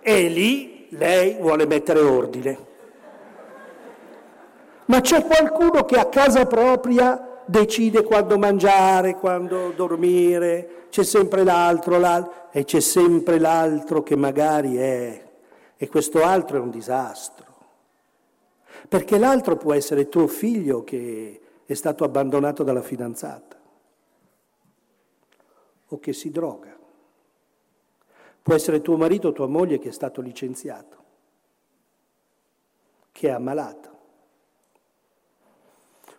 E 0.00 0.28
lì 0.28 0.86
lei 0.90 1.36
vuole 1.38 1.66
mettere 1.66 2.00
ordine. 2.00 2.68
Ma 4.86 5.00
c'è 5.00 5.24
qualcuno 5.24 5.84
che 5.84 5.96
a 5.96 6.06
casa 6.06 6.46
propria 6.46 7.29
decide 7.50 8.04
quando 8.04 8.38
mangiare, 8.38 9.16
quando 9.16 9.72
dormire, 9.72 10.86
c'è 10.88 11.02
sempre 11.02 11.42
l'altro, 11.42 11.98
l'altro, 11.98 12.48
e 12.52 12.64
c'è 12.64 12.80
sempre 12.80 13.38
l'altro 13.38 14.02
che 14.02 14.16
magari 14.16 14.76
è, 14.76 15.28
e 15.76 15.88
questo 15.88 16.22
altro 16.22 16.58
è 16.58 16.60
un 16.60 16.70
disastro. 16.70 17.48
Perché 18.88 19.18
l'altro 19.18 19.56
può 19.56 19.74
essere 19.74 20.08
tuo 20.08 20.26
figlio 20.26 20.84
che 20.84 21.40
è 21.66 21.74
stato 21.74 22.04
abbandonato 22.04 22.62
dalla 22.62 22.82
fidanzata 22.82 23.58
o 25.88 25.98
che 25.98 26.12
si 26.12 26.30
droga. 26.30 26.76
Può 28.42 28.54
essere 28.54 28.80
tuo 28.80 28.96
marito 28.96 29.28
o 29.28 29.32
tua 29.32 29.46
moglie 29.46 29.78
che 29.78 29.90
è 29.90 29.92
stato 29.92 30.20
licenziato, 30.20 30.96
che 33.12 33.28
è 33.28 33.32
ammalato. 33.32 33.88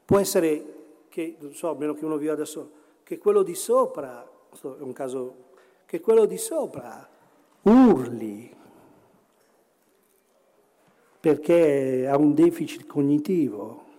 Può 0.05 0.19
essere 0.19 0.80
che, 1.11 1.35
non 1.39 1.53
so, 1.53 1.69
a 1.69 1.75
meno 1.75 1.93
che 1.93 2.05
uno 2.05 2.15
viva 2.15 2.35
da 2.35 2.45
solo, 2.45 2.71
che 3.03 3.17
quello 3.17 3.43
di 3.43 3.53
sopra, 3.53 4.25
questo 4.47 4.77
è 4.77 4.81
un 4.81 4.93
caso, 4.93 5.49
che 5.85 5.99
quello 5.99 6.25
di 6.25 6.37
sopra 6.37 7.07
urli 7.63 8.55
perché 11.19 12.07
ha 12.07 12.17
un 12.17 12.33
deficit 12.33 12.87
cognitivo. 12.87 13.89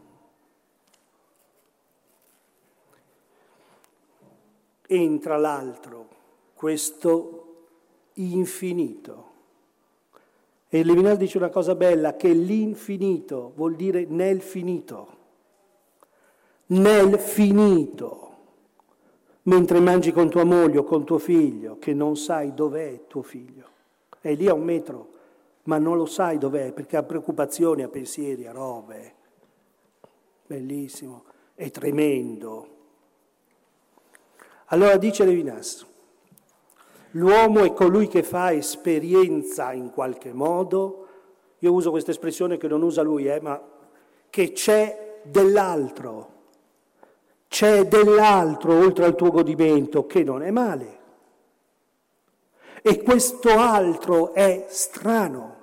Entra 4.87 5.37
l'altro, 5.37 6.09
questo 6.55 7.67
infinito. 8.15 9.31
E 10.69 10.83
Levinas 10.83 11.19
dice 11.19 11.37
una 11.37 11.51
cosa 11.51 11.75
bella, 11.75 12.17
che 12.17 12.33
l'infinito 12.33 13.53
vuol 13.55 13.77
dire 13.77 14.07
nel 14.07 14.41
finito 14.41 15.21
nel 16.73 17.19
finito, 17.19 18.19
mentre 19.43 19.81
mangi 19.81 20.13
con 20.13 20.31
tua 20.31 20.45
moglie 20.45 20.79
o 20.79 20.85
con 20.85 21.05
tuo 21.05 21.19
figlio, 21.19 21.79
che 21.79 21.93
non 21.93 22.17
sai 22.17 22.55
dov'è 22.55 23.07
tuo 23.09 23.23
figlio. 23.23 23.71
È 24.21 24.33
lì 24.35 24.49
a 24.49 24.55
un 24.55 24.63
metro, 24.63 25.11
ma 25.65 25.79
non 25.79 25.97
lo 25.97 26.07
sai 26.07 26.39
dov'è 26.39 26.73
perché 26.73 26.97
ha 26.97 27.03
preoccupazioni, 27.03 27.83
ha 27.83 27.89
pensieri, 27.89 28.47
ha 28.47 28.53
robe. 28.53 29.15
Bellissimo, 30.47 31.25
è 31.55 31.71
tremendo. 31.71 32.69
Allora 34.67 34.97
dice 34.97 35.25
Levinas, 35.25 35.87
l'uomo 37.11 37.65
è 37.65 37.73
colui 37.75 38.09
che 38.09 38.23
fa 38.23 38.53
esperienza 38.53 39.73
in 39.73 39.91
qualche 39.91 40.33
modo, 40.33 41.07
io 41.59 41.73
uso 41.73 41.91
questa 41.91 42.11
espressione 42.11 42.57
che 42.57 42.69
non 42.69 42.83
usa 42.83 43.03
lui, 43.03 43.27
eh, 43.27 43.41
ma 43.41 43.61
che 44.31 44.53
c'è 44.53 45.21
dell'altro 45.25 46.33
c'è 47.53 47.87
dell'altro 47.87 48.79
oltre 48.79 49.05
al 49.05 49.15
tuo 49.15 49.31
godimento 49.31 50.07
che 50.07 50.25
non 50.25 50.43
è 50.43 50.51
male. 50.51 51.01
E 52.81 53.03
questo 53.03 53.51
altro 53.51 54.33
è 54.33 54.65
strano, 54.71 55.57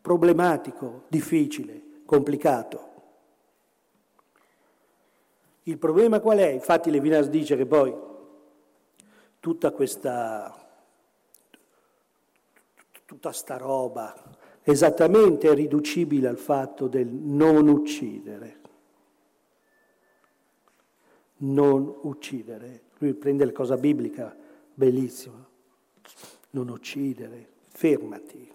problematico, 0.00 1.02
difficile, 1.08 2.02
complicato. 2.06 2.90
Il 5.64 5.76
problema 5.76 6.20
qual 6.20 6.38
è? 6.38 6.46
Infatti 6.46 6.88
Levinas 6.92 7.26
dice 7.28 7.56
che 7.56 7.66
poi 7.66 7.92
tutta 9.40 9.72
questa 9.72 10.56
tutta 13.04 13.32
sta 13.32 13.56
roba 13.56 14.14
esattamente 14.62 15.50
è 15.50 15.54
riducibile 15.54 16.28
al 16.28 16.38
fatto 16.38 16.86
del 16.86 17.08
non 17.08 17.66
uccidere 17.66 18.60
non 21.42 21.94
uccidere. 22.02 22.82
Lui 22.98 23.14
prende 23.14 23.44
la 23.44 23.52
cosa 23.52 23.76
biblica, 23.76 24.34
bellissima. 24.74 25.44
Non 26.50 26.68
uccidere, 26.68 27.48
fermati. 27.68 28.50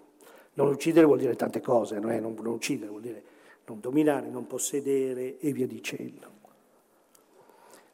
Non 0.54 0.68
uccidere 0.68 1.06
vuol 1.06 1.18
dire 1.18 1.36
tante 1.36 1.60
cose, 1.60 1.98
non, 1.98 2.10
è, 2.10 2.20
non, 2.20 2.34
non 2.34 2.54
uccidere 2.54 2.90
vuol 2.90 3.02
dire 3.02 3.22
non 3.66 3.80
dominare, 3.80 4.28
non 4.28 4.46
possedere 4.46 5.38
e 5.38 5.52
via 5.52 5.66
dicendo. 5.66 6.36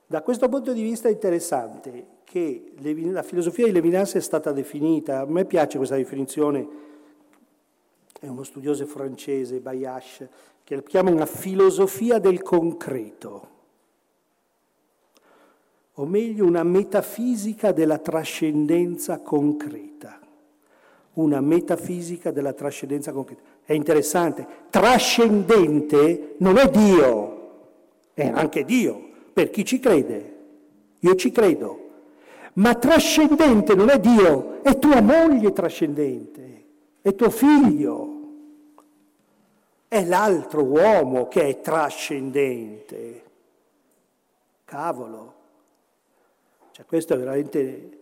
Da 0.06 0.22
questo 0.22 0.48
punto 0.48 0.72
di 0.72 0.82
vista 0.82 1.08
è 1.08 1.12
interessante 1.12 2.06
che 2.24 2.72
la 3.10 3.22
filosofia 3.22 3.66
di 3.66 3.72
Levinas 3.72 4.14
è 4.14 4.20
stata 4.20 4.52
definita, 4.52 5.20
a 5.20 5.26
me 5.26 5.44
piace 5.44 5.76
questa 5.76 5.96
definizione, 5.96 6.82
è 8.20 8.28
uno 8.28 8.44
studioso 8.44 8.86
francese, 8.86 9.60
Bayash, 9.60 10.26
che 10.62 10.76
la 10.76 10.82
chiama 10.82 11.10
una 11.10 11.26
filosofia 11.26 12.18
del 12.18 12.40
concreto 12.42 13.53
o 15.96 16.04
meglio 16.06 16.44
una 16.44 16.64
metafisica 16.64 17.72
della 17.72 17.98
trascendenza 17.98 19.20
concreta. 19.20 20.18
Una 21.14 21.40
metafisica 21.40 22.32
della 22.32 22.52
trascendenza 22.52 23.12
concreta. 23.12 23.42
È 23.64 23.72
interessante, 23.72 24.46
trascendente 24.70 26.34
non 26.38 26.58
è 26.58 26.68
Dio, 26.68 27.50
è 28.12 28.26
anche 28.26 28.64
Dio, 28.64 29.10
per 29.32 29.50
chi 29.50 29.64
ci 29.64 29.78
crede. 29.78 30.32
Io 31.00 31.14
ci 31.14 31.30
credo. 31.30 31.80
Ma 32.54 32.74
trascendente 32.74 33.74
non 33.74 33.90
è 33.90 34.00
Dio, 34.00 34.62
è 34.62 34.78
tua 34.78 35.00
moglie 35.00 35.52
trascendente, 35.52 36.64
è 37.00 37.14
tuo 37.14 37.30
figlio, 37.30 38.14
è 39.86 40.04
l'altro 40.04 40.64
uomo 40.64 41.28
che 41.28 41.48
è 41.48 41.60
trascendente. 41.60 43.22
Cavolo. 44.64 45.42
Cioè, 46.74 46.86
questo 46.86 47.14
è 47.14 47.16
veramente 47.16 48.00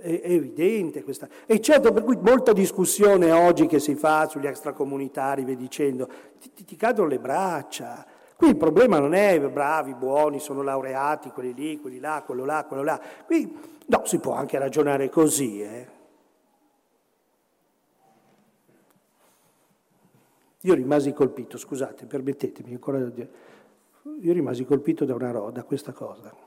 è 0.00 0.20
evidente. 0.22 1.02
Questa. 1.02 1.28
E 1.46 1.60
certo, 1.60 1.92
per 1.92 2.04
cui 2.04 2.16
molta 2.16 2.52
discussione 2.52 3.32
oggi 3.32 3.66
che 3.66 3.80
si 3.80 3.96
fa 3.96 4.28
sugli 4.28 4.46
extracomunitari, 4.46 5.42
vi 5.42 5.56
dicendo, 5.56 6.08
ti, 6.38 6.52
ti, 6.54 6.64
ti 6.64 6.76
cadono 6.76 7.08
le 7.08 7.18
braccia. 7.18 8.06
Qui 8.36 8.50
il 8.50 8.56
problema 8.56 9.00
non 9.00 9.14
è 9.14 9.40
bravi, 9.40 9.94
buoni, 9.94 10.38
sono 10.38 10.62
laureati, 10.62 11.30
quelli 11.30 11.52
lì, 11.52 11.80
quelli 11.80 11.98
là, 11.98 12.22
quello 12.24 12.44
là, 12.44 12.64
quello 12.68 12.84
là. 12.84 13.00
Qui 13.26 13.58
no, 13.86 14.02
si 14.04 14.20
può 14.20 14.34
anche 14.34 14.58
ragionare 14.58 15.08
così. 15.08 15.60
Eh. 15.60 15.86
Io 20.60 20.74
rimasi 20.74 21.12
colpito, 21.12 21.58
scusate, 21.58 22.06
permettetemi 22.06 22.74
ancora 22.74 23.00
di 23.00 23.12
dire, 23.12 23.30
io 24.20 24.32
rimasi 24.32 24.64
colpito 24.64 25.04
da 25.04 25.16
una 25.16 25.32
da 25.50 25.64
questa 25.64 25.90
cosa 25.90 26.46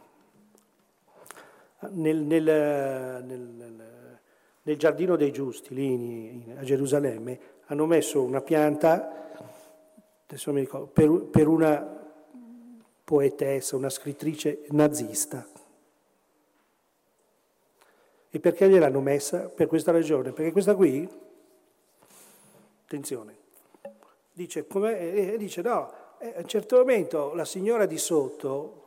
nel, 1.90 2.18
nel, 2.18 2.44
nel, 3.24 4.20
nel 4.62 4.78
giardino 4.78 5.16
dei 5.16 5.32
giusti, 5.32 5.74
lì 5.74 6.54
a 6.58 6.64
Gerusalemme, 6.64 7.40
hanno 7.66 7.86
messo 7.86 8.22
una 8.22 8.42
pianta, 8.42 9.32
adesso 10.26 10.54
mi 10.54 10.62
ricordo, 10.62 10.88
per, 10.88 11.10
per 11.30 11.48
una 11.48 12.00
poetessa, 13.04 13.76
una 13.76 13.90
scrittrice 13.90 14.64
nazista. 14.70 15.46
E 18.30 18.40
perché 18.40 18.70
gliel'hanno 18.70 19.02
messa? 19.02 19.50
Per 19.50 19.68
questa 19.68 19.92
ragione, 19.92 20.32
perché 20.32 20.52
questa 20.52 20.76
qui, 20.76 21.10
attenzione, 22.84 23.36
dice, 24.32 24.66
dice 25.38 25.62
no, 25.62 25.92
eh, 26.20 26.34
a 26.38 26.40
un 26.40 26.48
certo 26.48 26.78
momento 26.78 27.34
la 27.34 27.46
signora 27.46 27.86
di 27.86 27.98
sotto 27.98 28.78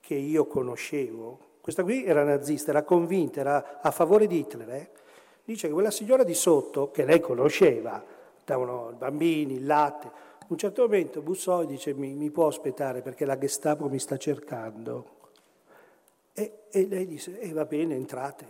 che 0.00 0.14
io 0.14 0.46
conoscevo, 0.46 1.47
questa 1.68 1.84
qui 1.84 2.02
era 2.06 2.24
nazista, 2.24 2.70
era 2.70 2.82
convinta, 2.82 3.40
era 3.40 3.80
a 3.82 3.90
favore 3.90 4.26
di 4.26 4.38
Hitler, 4.38 4.70
eh? 4.70 4.90
dice 5.44 5.66
che 5.66 5.74
quella 5.74 5.90
signora 5.90 6.24
di 6.24 6.32
sotto, 6.32 6.90
che 6.90 7.04
lei 7.04 7.20
conosceva, 7.20 8.02
davano 8.42 8.88
i 8.92 8.94
bambini, 8.94 9.56
il 9.56 9.66
latte, 9.66 10.06
a 10.06 10.46
un 10.48 10.56
certo 10.56 10.80
momento 10.84 11.20
bussò 11.20 11.64
e 11.64 11.66
dice 11.66 11.92
mi, 11.92 12.14
mi 12.14 12.30
può 12.30 12.46
aspettare 12.46 13.02
perché 13.02 13.26
la 13.26 13.36
Gestapo 13.36 13.86
mi 13.90 13.98
sta 13.98 14.16
cercando. 14.16 15.16
E, 16.32 16.60
e 16.70 16.86
lei 16.86 17.06
disse, 17.06 17.38
e 17.38 17.50
eh, 17.50 17.52
va 17.52 17.66
bene, 17.66 17.96
entrate. 17.96 18.46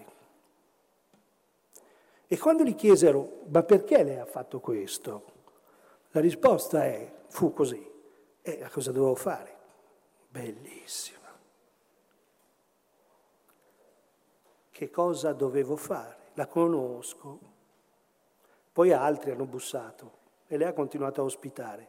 E 2.28 2.38
quando 2.38 2.62
gli 2.62 2.76
chiesero, 2.76 3.40
ma 3.48 3.64
perché 3.64 4.04
lei 4.04 4.18
ha 4.18 4.26
fatto 4.26 4.60
questo? 4.60 5.24
La 6.12 6.20
risposta 6.20 6.84
è, 6.84 7.12
fu 7.26 7.52
così. 7.52 7.84
E 8.42 8.58
eh, 8.62 8.68
cosa 8.70 8.92
dovevo 8.92 9.16
fare? 9.16 9.56
Bellissima. 10.28 11.17
Che 14.78 14.90
cosa 14.90 15.32
dovevo 15.32 15.74
fare? 15.74 16.16
La 16.34 16.46
conosco. 16.46 17.40
Poi 18.72 18.92
altri 18.92 19.32
hanno 19.32 19.44
bussato 19.44 20.12
e 20.46 20.56
lei 20.56 20.68
ha 20.68 20.72
continuato 20.72 21.20
a 21.20 21.24
ospitare. 21.24 21.88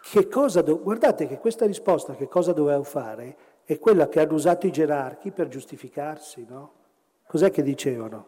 Che 0.00 0.26
cosa 0.26 0.62
do- 0.62 0.80
Guardate 0.80 1.26
che 1.26 1.38
questa 1.38 1.66
risposta, 1.66 2.14
che 2.14 2.28
cosa 2.28 2.54
dovevo 2.54 2.82
fare, 2.82 3.36
è 3.64 3.78
quella 3.78 4.08
che 4.08 4.20
hanno 4.20 4.32
usato 4.32 4.66
i 4.66 4.72
gerarchi 4.72 5.32
per 5.32 5.48
giustificarsi, 5.48 6.46
no? 6.48 6.72
Cos'è 7.26 7.50
che 7.50 7.62
dicevano? 7.62 8.26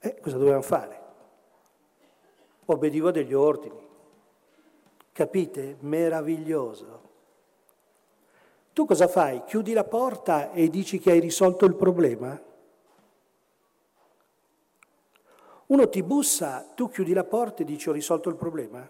Eh, 0.00 0.18
cosa 0.20 0.36
dovevano 0.36 0.62
fare? 0.62 1.00
Obbedivo 2.64 3.12
degli 3.12 3.32
ordini. 3.32 3.86
Capite? 5.12 5.76
Meraviglioso. 5.82 7.02
Tu 8.72 8.84
cosa 8.86 9.06
fai? 9.06 9.44
Chiudi 9.44 9.72
la 9.72 9.84
porta 9.84 10.50
e 10.50 10.68
dici 10.68 10.98
che 10.98 11.12
hai 11.12 11.20
risolto 11.20 11.64
il 11.64 11.76
problema? 11.76 12.46
Uno 15.68 15.88
ti 15.88 16.02
bussa, 16.02 16.66
tu 16.74 16.88
chiudi 16.88 17.12
la 17.12 17.24
porta 17.24 17.62
e 17.62 17.66
dici 17.66 17.88
ho 17.88 17.92
risolto 17.92 18.30
il 18.30 18.36
problema? 18.36 18.88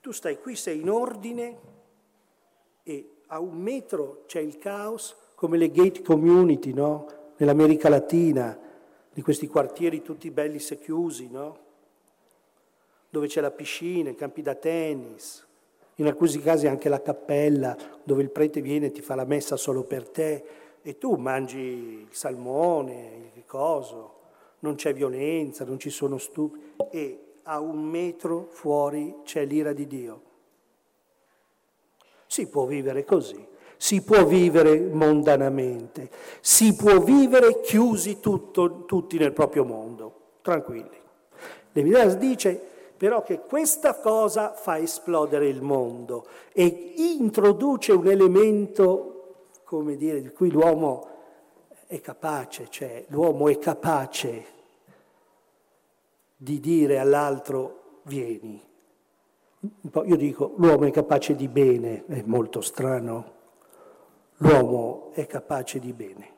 Tu 0.00 0.10
stai 0.12 0.38
qui, 0.38 0.56
sei 0.56 0.80
in 0.80 0.90
ordine 0.90 1.58
e 2.82 3.22
a 3.28 3.40
un 3.40 3.56
metro 3.56 4.24
c'è 4.26 4.40
il 4.40 4.58
caos 4.58 5.16
come 5.34 5.56
le 5.56 5.70
gate 5.70 6.02
community, 6.02 6.72
no? 6.72 7.06
Nell'America 7.38 7.88
Latina, 7.88 8.58
di 9.10 9.22
questi 9.22 9.46
quartieri 9.46 10.02
tutti 10.02 10.30
belli 10.30 10.58
secchiusi, 10.58 11.30
no? 11.30 11.58
Dove 13.08 13.26
c'è 13.26 13.40
la 13.40 13.50
piscina, 13.50 14.10
i 14.10 14.14
campi 14.14 14.42
da 14.42 14.54
tennis, 14.54 15.46
in 15.94 16.06
alcuni 16.06 16.38
casi 16.40 16.66
anche 16.66 16.90
la 16.90 17.00
cappella, 17.00 17.74
dove 18.04 18.22
il 18.22 18.30
prete 18.30 18.60
viene 18.60 18.86
e 18.86 18.92
ti 18.92 19.00
fa 19.00 19.14
la 19.14 19.24
messa 19.24 19.56
solo 19.56 19.82
per 19.84 20.08
te 20.08 20.44
e 20.86 20.98
tu 20.98 21.16
mangi 21.16 21.58
il 21.58 22.06
salmone, 22.10 23.32
il 23.34 23.44
coso, 23.44 24.14
non 24.60 24.76
c'è 24.76 24.94
violenza, 24.94 25.64
non 25.64 25.80
ci 25.80 25.90
sono 25.90 26.16
stupri 26.16 26.74
e 26.92 27.38
a 27.42 27.58
un 27.58 27.82
metro 27.82 28.46
fuori 28.50 29.16
c'è 29.24 29.44
l'ira 29.44 29.72
di 29.72 29.88
Dio. 29.88 30.20
Si 32.28 32.48
può 32.48 32.66
vivere 32.66 33.04
così. 33.04 33.44
Si 33.76 34.04
può 34.04 34.24
vivere 34.24 34.78
mondanamente, 34.78 36.08
si 36.40 36.76
può 36.76 37.00
vivere 37.00 37.60
chiusi 37.60 38.20
tutto, 38.20 38.84
tutti 38.84 39.18
nel 39.18 39.32
proprio 39.32 39.64
mondo, 39.64 40.20
tranquilli. 40.40 40.98
Levinas 41.72 42.16
dice 42.16 42.58
però 42.96 43.22
che 43.22 43.40
questa 43.40 43.98
cosa 43.98 44.52
fa 44.52 44.78
esplodere 44.78 45.48
il 45.48 45.62
mondo 45.62 46.26
e 46.52 46.94
introduce 47.18 47.92
un 47.92 48.06
elemento, 48.06 49.15
come 49.66 49.96
dire, 49.96 50.22
di 50.22 50.30
cui 50.30 50.50
l'uomo 50.50 51.10
è 51.86 52.00
capace, 52.00 52.68
cioè 52.70 53.04
l'uomo 53.08 53.48
è 53.48 53.58
capace 53.58 54.46
di 56.34 56.58
dire 56.60 56.98
all'altro 56.98 58.00
vieni. 58.04 58.62
Io 59.60 60.16
dico 60.16 60.54
l'uomo 60.56 60.86
è 60.86 60.90
capace 60.90 61.34
di 61.34 61.48
bene, 61.48 62.06
è 62.06 62.22
molto 62.24 62.62
strano 62.62 63.34
l'uomo 64.38 65.10
è 65.12 65.26
capace 65.26 65.78
di 65.78 65.92
bene. 65.92 66.34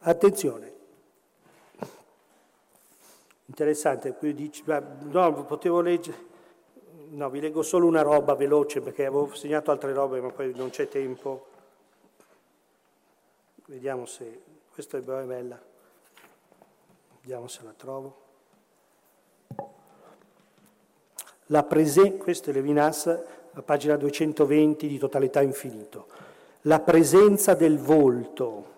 Attenzione, 0.00 0.74
interessante, 3.46 4.14
qui 4.14 4.34
dici, 4.34 4.62
no, 4.66 5.44
potevo 5.44 5.80
leggere, 5.80 6.25
no, 7.10 7.30
vi 7.30 7.40
leggo 7.40 7.62
solo 7.62 7.86
una 7.86 8.02
roba 8.02 8.34
veloce 8.34 8.80
perché 8.80 9.06
avevo 9.06 9.34
segnato 9.34 9.70
altre 9.70 9.92
robe 9.92 10.20
ma 10.20 10.30
poi 10.30 10.54
non 10.54 10.70
c'è 10.70 10.88
tempo. 10.88 11.46
Vediamo 13.66 14.06
se, 14.06 14.40
questa 14.72 14.98
è 14.98 15.00
bella, 15.00 15.60
vediamo 17.20 17.48
se 17.48 17.62
la 17.64 17.74
trovo. 17.76 18.24
La 21.50 21.62
presenza, 21.62 22.22
questo 22.22 22.50
è 22.50 22.52
Levinas, 22.52 23.06
a 23.06 23.62
pagina 23.62 23.96
220 23.96 24.88
di 24.88 24.98
Totalità 24.98 25.40
Infinito, 25.42 26.08
la 26.62 26.80
presenza 26.80 27.54
del 27.54 27.78
volto 27.78 28.74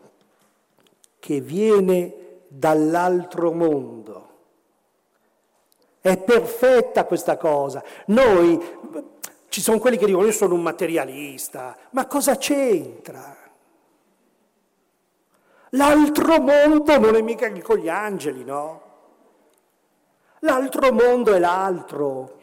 che 1.19 1.41
viene 1.41 2.43
dall'altro 2.49 3.53
mondo. 3.53 4.27
È 6.09 6.17
perfetta 6.17 7.05
questa 7.05 7.37
cosa. 7.37 7.85
Noi, 8.07 8.59
ci 9.51 9.61
sono 9.61 9.79
quelli 9.79 9.99
che 9.99 10.07
dicono 10.07 10.25
io 10.25 10.33
sono 10.33 10.55
un 10.55 10.63
materialista, 10.63 11.77
ma 11.91 12.07
cosa 12.07 12.37
c'entra? 12.37 13.37
L'altro 15.73 16.41
mondo 16.41 16.99
non 16.99 17.15
è 17.15 17.21
mica 17.21 17.53
con 17.61 17.77
gli 17.77 17.91
angeli, 17.91 18.43
no? 18.43 18.83
L'altro 20.39 20.93
mondo 20.95 21.35
è 21.35 21.39
l'altro 21.39 22.37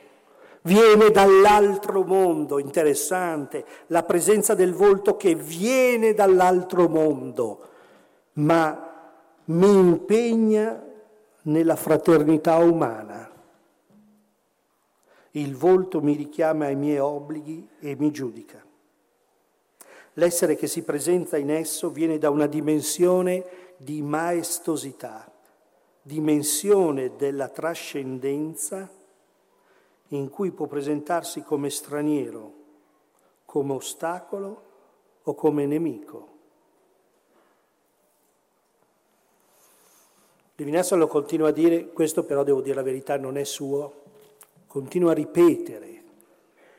viene 0.62 1.10
dall'altro 1.10 2.04
mondo, 2.04 2.60
interessante, 2.60 3.66
la 3.88 4.04
presenza 4.04 4.54
del 4.54 4.74
volto 4.74 5.16
che 5.16 5.34
viene 5.34 6.14
dall'altro 6.14 6.88
mondo, 6.88 7.60
ma 8.34 8.92
mi 9.46 9.70
impegna 9.70 10.84
nella 11.44 11.76
fraternità 11.76 12.58
umana. 12.58 13.34
Il 15.36 15.58
volto 15.58 16.02
mi 16.02 16.14
richiama 16.14 16.68
ai 16.68 16.78
miei 16.78 17.00
obblighi 17.00 17.68
e 17.80 17.96
mi 17.98 18.10
giudica. 18.10 18.64
L'essere 20.14 20.56
che 20.56 20.68
si 20.68 20.84
presenta 20.84 21.36
in 21.36 21.52
esso 21.52 21.90
viene 21.90 22.18
da 22.18 22.30
una 22.30 22.48
dimensione 22.48 23.74
di 23.76 24.02
maestosità, 24.02 25.30
dimensione 26.02 27.18
della 27.18 27.50
trascendenza 27.50 28.90
in 30.10 30.30
cui 30.30 30.52
può 30.52 30.68
presentarsi 30.68 31.44
come 31.44 31.70
straniero, 31.70 32.54
come 33.44 33.74
ostacolo 33.74 34.64
o 35.24 35.36
come 35.36 35.66
nemico. 35.66 36.30
Levinas 40.56 40.94
lo 40.94 41.08
continua 41.08 41.50
a 41.50 41.52
dire, 41.52 41.90
questo 41.92 42.24
però 42.24 42.44
devo 42.44 42.62
dire 42.62 42.76
la 42.76 42.84
verità, 42.84 43.18
non 43.18 43.36
è 43.36 43.44
suo, 43.44 44.04
continua 44.76 45.12
a 45.12 45.14
ripetere. 45.14 46.04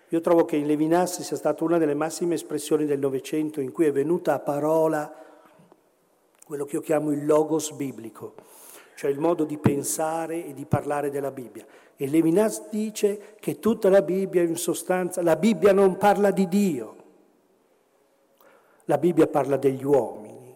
Io 0.08 0.20
trovo 0.20 0.44
che 0.44 0.56
in 0.56 0.66
Levinas 0.66 1.22
sia 1.22 1.34
stata 1.34 1.64
una 1.64 1.78
delle 1.78 1.94
massime 1.94 2.34
espressioni 2.34 2.84
del 2.84 2.98
Novecento 2.98 3.62
in 3.62 3.72
cui 3.72 3.86
è 3.86 3.90
venuta 3.90 4.34
a 4.34 4.38
parola 4.38 5.10
quello 6.44 6.66
che 6.66 6.76
io 6.76 6.82
chiamo 6.82 7.10
il 7.10 7.24
logos 7.24 7.72
biblico, 7.72 8.34
cioè 8.96 9.10
il 9.10 9.18
modo 9.18 9.44
di 9.44 9.56
pensare 9.56 10.44
e 10.44 10.52
di 10.52 10.66
parlare 10.66 11.08
della 11.08 11.30
Bibbia. 11.30 11.64
E 11.96 12.06
Levinas 12.06 12.68
dice 12.68 13.34
che 13.40 13.60
tutta 13.60 13.88
la 13.88 14.02
Bibbia 14.02 14.42
in 14.42 14.56
sostanza, 14.56 15.22
la 15.22 15.36
Bibbia 15.36 15.72
non 15.72 15.96
parla 15.96 16.30
di 16.32 16.48
Dio, 16.48 16.96
la 18.84 18.98
Bibbia 18.98 19.26
parla 19.26 19.56
degli 19.56 19.84
uomini, 19.84 20.54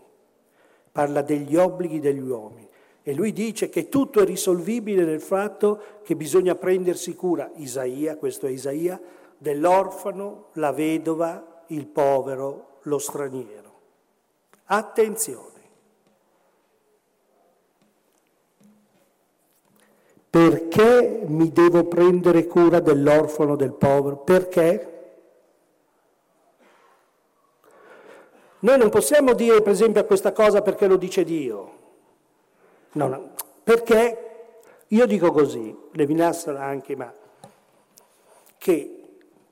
parla 0.93 1.23
degli 1.23 1.57
obblighi 1.57 2.01
degli 2.01 2.21
uomini. 2.21 2.69
E 3.03 3.15
lui 3.15 3.33
dice 3.33 3.69
che 3.71 3.89
tutto 3.89 4.21
è 4.21 4.25
risolvibile 4.25 5.05
nel 5.05 5.21
fatto 5.23 5.81
che 6.03 6.15
bisogna 6.17 6.55
prendersi 6.55 7.15
cura, 7.15 7.51
Isaia, 7.55 8.17
questo 8.17 8.47
è 8.47 8.51
Isaia, 8.51 9.01
dell'orfano, 9.39 10.49
la 10.55 10.71
vedova, 10.73 11.65
il 11.69 11.87
povero, 11.87 12.79
lo 12.83 12.99
straniero. 12.99 13.59
Attenzione. 14.65 15.49
Perché 20.29 21.23
mi 21.27 21.51
devo 21.51 21.85
prendere 21.85 22.47
cura 22.47 22.81
dell'orfano, 22.81 23.57
del 23.57 23.73
povero? 23.73 24.19
Perché? 24.19 24.91
Noi 28.61 28.79
non 28.79 28.91
possiamo 28.91 29.33
dire, 29.33 29.63
per 29.63 29.73
esempio, 29.73 30.03
a 30.03 30.05
questa 30.05 30.33
cosa 30.33 30.61
perché 30.61 30.87
lo 30.87 30.97
dice 30.97 31.25
Dio. 31.25 31.79
No, 32.93 33.09
no. 33.09 33.31
Perché 33.63 34.53
io 34.89 35.07
dico 35.07 35.31
così, 35.33 35.77
Levinas 35.93 36.47
anche, 36.49 36.97
ma 36.97 37.13
che 38.59 38.97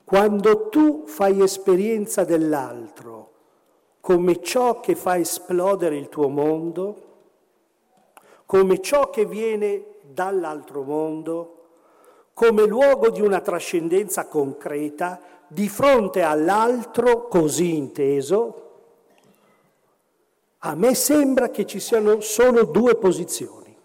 quando 0.03 0.69
tu 0.69 1.03
fai 1.05 1.41
esperienza 1.41 2.23
dell'altro 2.23 3.31
come 4.01 4.41
ciò 4.41 4.79
che 4.79 4.95
fa 4.95 5.17
esplodere 5.17 5.95
il 5.95 6.09
tuo 6.09 6.29
mondo, 6.29 7.07
come 8.45 8.81
ciò 8.81 9.09
che 9.09 9.25
viene 9.25 9.85
dall'altro 10.01 10.81
mondo, 10.81 11.55
come 12.33 12.65
luogo 12.65 13.09
di 13.09 13.21
una 13.21 13.41
trascendenza 13.41 14.27
concreta 14.27 15.19
di 15.47 15.67
fronte 15.69 16.23
all'altro 16.23 17.27
così 17.27 17.75
inteso, 17.75 18.68
a 20.59 20.75
me 20.75 20.93
sembra 20.93 21.49
che 21.49 21.65
ci 21.65 21.79
siano 21.79 22.19
solo 22.19 22.65
due 22.65 22.95
posizioni. 22.95 23.75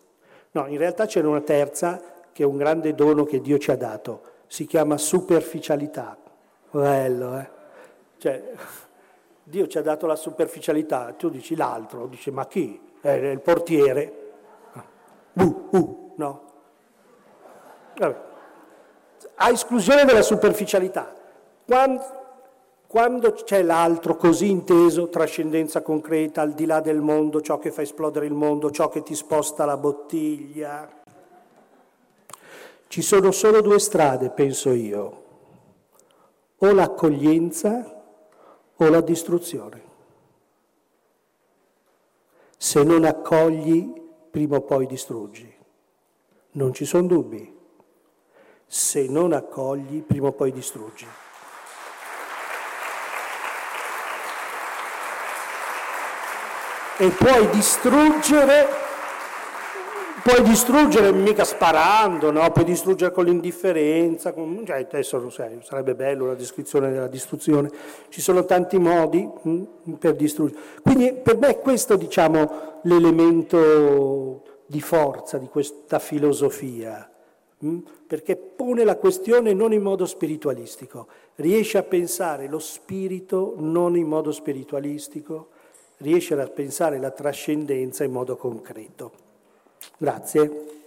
No, 0.52 0.66
in 0.66 0.78
realtà 0.78 1.06
c'è 1.06 1.20
una 1.20 1.40
terza 1.40 2.00
che 2.32 2.42
è 2.42 2.46
un 2.46 2.56
grande 2.56 2.94
dono 2.94 3.24
che 3.24 3.40
Dio 3.40 3.58
ci 3.58 3.70
ha 3.70 3.76
dato, 3.76 4.22
si 4.46 4.66
chiama 4.66 4.98
superficialità. 4.98 6.16
Bello, 6.70 7.38
eh? 7.38 7.48
Cioè, 8.18 8.52
Dio 9.44 9.66
ci 9.66 9.78
ha 9.78 9.82
dato 9.82 10.06
la 10.06 10.16
superficialità, 10.16 11.12
tu 11.12 11.28
dici 11.28 11.54
l'altro, 11.54 12.06
dici 12.06 12.30
ma 12.30 12.46
chi? 12.46 12.80
È 13.00 13.10
il 13.10 13.40
portiere. 13.40 14.22
Uh, 15.34 15.68
uh, 15.70 16.12
no. 16.16 16.42
Vabbè. 17.96 18.16
A 19.36 19.50
esclusione 19.50 20.04
della 20.04 20.22
superficialità. 20.22 21.14
Quando, 21.66 22.23
quando 22.94 23.32
c'è 23.32 23.60
l'altro 23.64 24.14
così 24.14 24.50
inteso, 24.50 25.08
trascendenza 25.08 25.82
concreta, 25.82 26.42
al 26.42 26.52
di 26.52 26.64
là 26.64 26.78
del 26.78 27.00
mondo, 27.00 27.40
ciò 27.40 27.58
che 27.58 27.72
fa 27.72 27.82
esplodere 27.82 28.26
il 28.26 28.34
mondo, 28.34 28.70
ciò 28.70 28.88
che 28.88 29.02
ti 29.02 29.16
sposta 29.16 29.64
la 29.64 29.76
bottiglia, 29.76 31.02
ci 32.86 33.02
sono 33.02 33.32
solo 33.32 33.62
due 33.62 33.80
strade, 33.80 34.30
penso 34.30 34.70
io, 34.70 35.22
o 36.56 36.72
l'accoglienza 36.72 38.04
o 38.76 38.88
la 38.88 39.00
distruzione. 39.00 39.82
Se 42.56 42.84
non 42.84 43.04
accogli, 43.04 43.92
prima 44.30 44.58
o 44.58 44.60
poi 44.60 44.86
distruggi. 44.86 45.52
Non 46.52 46.72
ci 46.72 46.84
sono 46.84 47.08
dubbi. 47.08 47.52
Se 48.64 49.08
non 49.08 49.32
accogli, 49.32 50.00
prima 50.00 50.28
o 50.28 50.32
poi 50.32 50.52
distruggi. 50.52 51.06
E 56.96 57.08
puoi 57.08 57.48
distruggere, 57.50 58.66
puoi 60.22 60.42
distruggere 60.42 61.12
mica 61.12 61.42
sparando, 61.42 62.30
no? 62.30 62.48
puoi 62.52 62.64
distruggere 62.64 63.10
con 63.12 63.24
l'indifferenza, 63.24 64.32
con, 64.32 64.62
cioè, 64.64 64.86
adesso 64.88 65.28
sai, 65.30 65.58
sarebbe 65.62 65.96
bello 65.96 66.26
la 66.26 66.34
descrizione 66.34 66.92
della 66.92 67.08
distruzione, 67.08 67.68
ci 68.10 68.20
sono 68.20 68.44
tanti 68.44 68.78
modi 68.78 69.28
mh, 69.42 69.50
mm, 69.50 69.92
per 69.94 70.14
distruggere. 70.14 70.60
Quindi 70.82 71.14
per 71.14 71.36
me 71.36 71.48
è 71.48 71.58
questo 71.58 71.96
diciamo, 71.96 72.80
l'elemento 72.82 74.42
di 74.66 74.80
forza 74.80 75.38
di 75.38 75.48
questa 75.48 75.98
filosofia? 75.98 77.10
Mm, 77.64 77.78
perché 78.06 78.36
pone 78.36 78.84
la 78.84 78.96
questione 78.96 79.52
non 79.52 79.72
in 79.72 79.82
modo 79.82 80.06
spiritualistico, 80.06 81.08
riesce 81.36 81.76
a 81.76 81.82
pensare 81.82 82.46
lo 82.46 82.60
spirito 82.60 83.54
non 83.58 83.96
in 83.96 84.06
modo 84.06 84.30
spiritualistico, 84.30 85.48
riesce 86.04 86.38
a 86.38 86.46
pensare 86.46 86.98
la 86.98 87.10
trascendenza 87.10 88.04
in 88.04 88.12
modo 88.12 88.36
concreto. 88.36 89.12
Grazie. 89.96 90.83